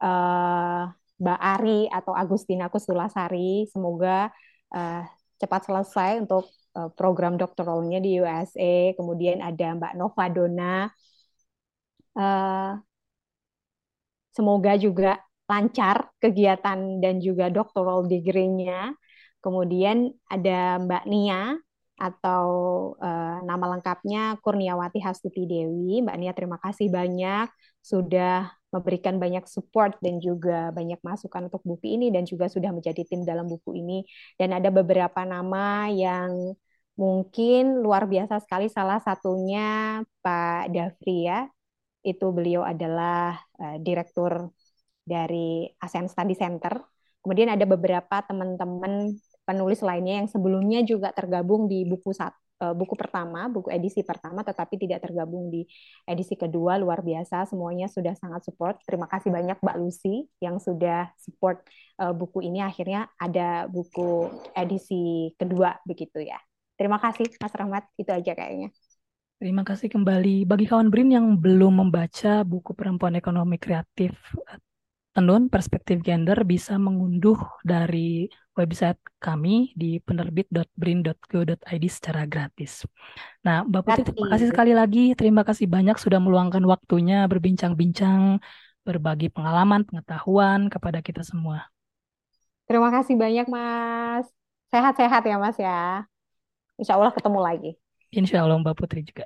uh, 0.00 0.88
Mbak 1.20 1.40
Ari 1.40 1.80
atau 1.92 2.12
Agustina 2.16 2.72
Kusulasari. 2.72 3.68
Semoga 3.68 4.32
uh, 4.72 5.02
cepat 5.40 5.68
selesai 5.68 6.24
untuk 6.24 6.48
uh, 6.76 6.88
program 6.96 7.36
doktoralnya 7.36 8.00
di 8.00 8.20
USA. 8.20 8.96
Kemudian 8.96 9.44
ada 9.44 9.76
Mbak 9.76 9.92
Nova 9.96 10.24
Dona. 10.32 10.76
Uh, 12.16 12.80
semoga 14.32 14.72
juga 14.80 15.20
lancar 15.46 16.10
kegiatan 16.18 16.98
dan 16.98 17.22
juga 17.22 17.48
doktoral 17.48 18.06
degree-nya. 18.10 18.94
Kemudian 19.38 20.10
ada 20.26 20.82
Mbak 20.82 21.04
Nia 21.06 21.54
atau 21.96 22.46
uh, 23.00 23.40
nama 23.40 23.78
lengkapnya 23.78 24.36
Kurniawati 24.44 25.00
Hastuti 25.00 25.48
Dewi. 25.48 26.04
Mbak 26.04 26.16
Nia 26.20 26.32
terima 26.36 26.58
kasih 26.60 26.92
banyak 26.92 27.48
sudah 27.80 28.52
memberikan 28.74 29.16
banyak 29.16 29.46
support 29.48 29.96
dan 30.04 30.20
juga 30.20 30.74
banyak 30.74 31.00
masukan 31.00 31.48
untuk 31.48 31.64
buku 31.64 31.96
ini 31.96 32.12
dan 32.12 32.28
juga 32.28 32.50
sudah 32.52 32.74
menjadi 32.74 33.06
tim 33.08 33.24
dalam 33.24 33.48
buku 33.48 33.80
ini. 33.80 34.04
Dan 34.36 34.52
ada 34.52 34.68
beberapa 34.68 35.24
nama 35.24 35.88
yang 35.88 36.52
mungkin 36.98 37.80
luar 37.80 38.04
biasa 38.04 38.42
sekali. 38.44 38.68
Salah 38.68 39.00
satunya 39.00 40.02
Pak 40.20 40.74
Dafri 40.74 41.30
ya. 41.30 41.48
Itu 42.04 42.30
beliau 42.36 42.62
adalah 42.62 43.40
uh, 43.56 43.76
direktur 43.80 44.52
dari 45.06 45.70
ASEAN 45.78 46.10
Study 46.10 46.34
Center. 46.34 46.82
Kemudian 47.22 47.54
ada 47.54 47.62
beberapa 47.62 48.22
teman-teman 48.26 49.14
penulis 49.46 49.78
lainnya 49.80 50.22
yang 50.22 50.28
sebelumnya 50.28 50.82
juga 50.82 51.14
tergabung 51.14 51.70
di 51.70 51.86
buku 51.86 52.10
satu 52.10 52.34
eh, 52.66 52.74
buku 52.74 52.98
pertama, 52.98 53.46
buku 53.46 53.70
edisi 53.70 54.02
pertama, 54.02 54.42
tetapi 54.42 54.74
tidak 54.74 55.06
tergabung 55.06 55.46
di 55.46 55.62
edisi 56.02 56.34
kedua. 56.34 56.74
Luar 56.82 57.06
biasa, 57.06 57.46
semuanya 57.46 57.86
sudah 57.86 58.18
sangat 58.18 58.42
support. 58.50 58.82
Terima 58.82 59.06
kasih 59.06 59.30
banyak 59.30 59.62
Mbak 59.62 59.76
Lucy 59.78 60.26
yang 60.42 60.58
sudah 60.58 61.14
support 61.20 61.62
uh, 62.02 62.10
buku 62.10 62.42
ini. 62.42 62.64
Akhirnya 62.64 63.06
ada 63.20 63.70
buku 63.70 64.26
edisi 64.56 65.30
kedua 65.38 65.78
begitu 65.86 66.18
ya. 66.22 66.38
Terima 66.76 67.00
kasih 67.00 67.28
Mas 67.40 67.54
Rahmat, 67.56 67.84
itu 67.96 68.10
aja 68.12 68.32
kayaknya. 68.36 68.68
Terima 69.36 69.68
kasih 69.68 69.92
kembali. 69.92 70.48
Bagi 70.48 70.64
kawan 70.64 70.88
Brin 70.88 71.12
yang 71.12 71.36
belum 71.36 71.84
membaca 71.84 72.40
buku 72.40 72.72
Perempuan 72.72 73.20
Ekonomi 73.20 73.60
Kreatif 73.60 74.16
Tenun 75.16 75.48
Perspektif 75.48 76.04
Gender 76.04 76.36
bisa 76.44 76.76
mengunduh 76.76 77.40
dari 77.64 78.28
website 78.52 79.00
kami 79.16 79.72
di 79.72 79.96
penerbit.brin.go.id 79.96 81.84
secara 81.88 82.28
gratis. 82.28 82.84
Nah, 83.40 83.64
Mbak 83.64 83.80
Putri, 83.80 84.02
terima 84.12 84.28
kasih 84.36 84.48
sekali 84.52 84.72
lagi. 84.76 85.04
Terima 85.16 85.40
kasih 85.40 85.72
banyak 85.72 85.96
sudah 85.96 86.20
meluangkan 86.20 86.60
waktunya 86.68 87.24
berbincang-bincang, 87.32 88.44
berbagi 88.84 89.32
pengalaman, 89.32 89.88
pengetahuan 89.88 90.68
kepada 90.68 91.00
kita 91.00 91.24
semua. 91.24 91.64
Terima 92.68 92.92
kasih 92.92 93.16
banyak, 93.16 93.48
Mas. 93.48 94.28
Sehat-sehat 94.68 95.24
ya, 95.24 95.36
Mas 95.40 95.56
ya. 95.56 96.04
Insya 96.76 97.00
Allah 97.00 97.16
ketemu 97.16 97.40
lagi. 97.40 97.72
Insya 98.12 98.44
Allah, 98.44 98.60
Mbak 98.60 98.76
Putri 98.76 99.00
juga. 99.00 99.24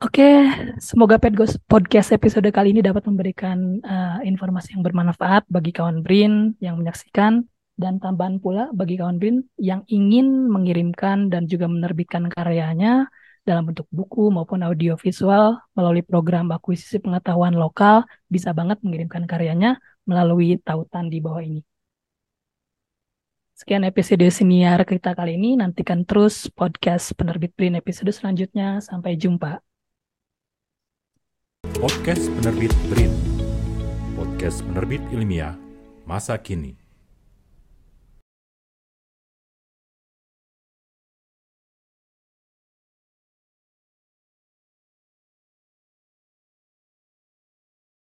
Oke, 0.00 0.48
semoga 0.80 1.20
podcast 1.68 2.08
episode 2.16 2.48
kali 2.48 2.72
ini 2.72 2.80
dapat 2.80 3.04
memberikan 3.04 3.84
uh, 3.84 4.24
informasi 4.24 4.72
yang 4.72 4.80
bermanfaat 4.80 5.44
bagi 5.52 5.76
kawan 5.76 6.00
Brin 6.00 6.56
yang 6.56 6.80
menyaksikan 6.80 7.44
dan 7.76 8.00
tambahan 8.00 8.40
pula 8.40 8.72
bagi 8.72 8.96
kawan 8.96 9.20
Brin 9.20 9.44
yang 9.60 9.84
ingin 9.92 10.48
mengirimkan 10.48 11.28
dan 11.28 11.44
juga 11.44 11.68
menerbitkan 11.68 12.32
karyanya 12.32 13.12
dalam 13.44 13.68
bentuk 13.68 13.84
buku 13.92 14.32
maupun 14.32 14.64
audio 14.64 14.96
visual 14.96 15.60
melalui 15.76 16.00
program 16.00 16.48
akuisisi 16.48 16.96
pengetahuan 17.04 17.52
lokal 17.52 18.08
bisa 18.32 18.56
banget 18.56 18.80
mengirimkan 18.80 19.28
karyanya 19.28 19.84
melalui 20.08 20.56
tautan 20.64 21.12
di 21.12 21.20
bawah 21.20 21.44
ini. 21.44 21.60
Sekian 23.52 23.84
episode 23.84 24.24
senior 24.32 24.80
kita 24.88 25.12
kali 25.12 25.36
ini. 25.36 25.60
Nantikan 25.60 26.08
terus 26.08 26.48
podcast 26.48 27.12
penerbit 27.12 27.52
Brin 27.52 27.76
episode 27.76 28.08
selanjutnya. 28.16 28.80
Sampai 28.80 29.20
jumpa. 29.20 29.60
Podcast 31.76 32.32
Penerbit 32.40 32.72
BRIN. 32.88 33.12
Podcast 34.16 34.64
Penerbit 34.64 35.04
Ilmiah 35.12 35.60
Masa 36.08 36.40
Kini 36.40 36.79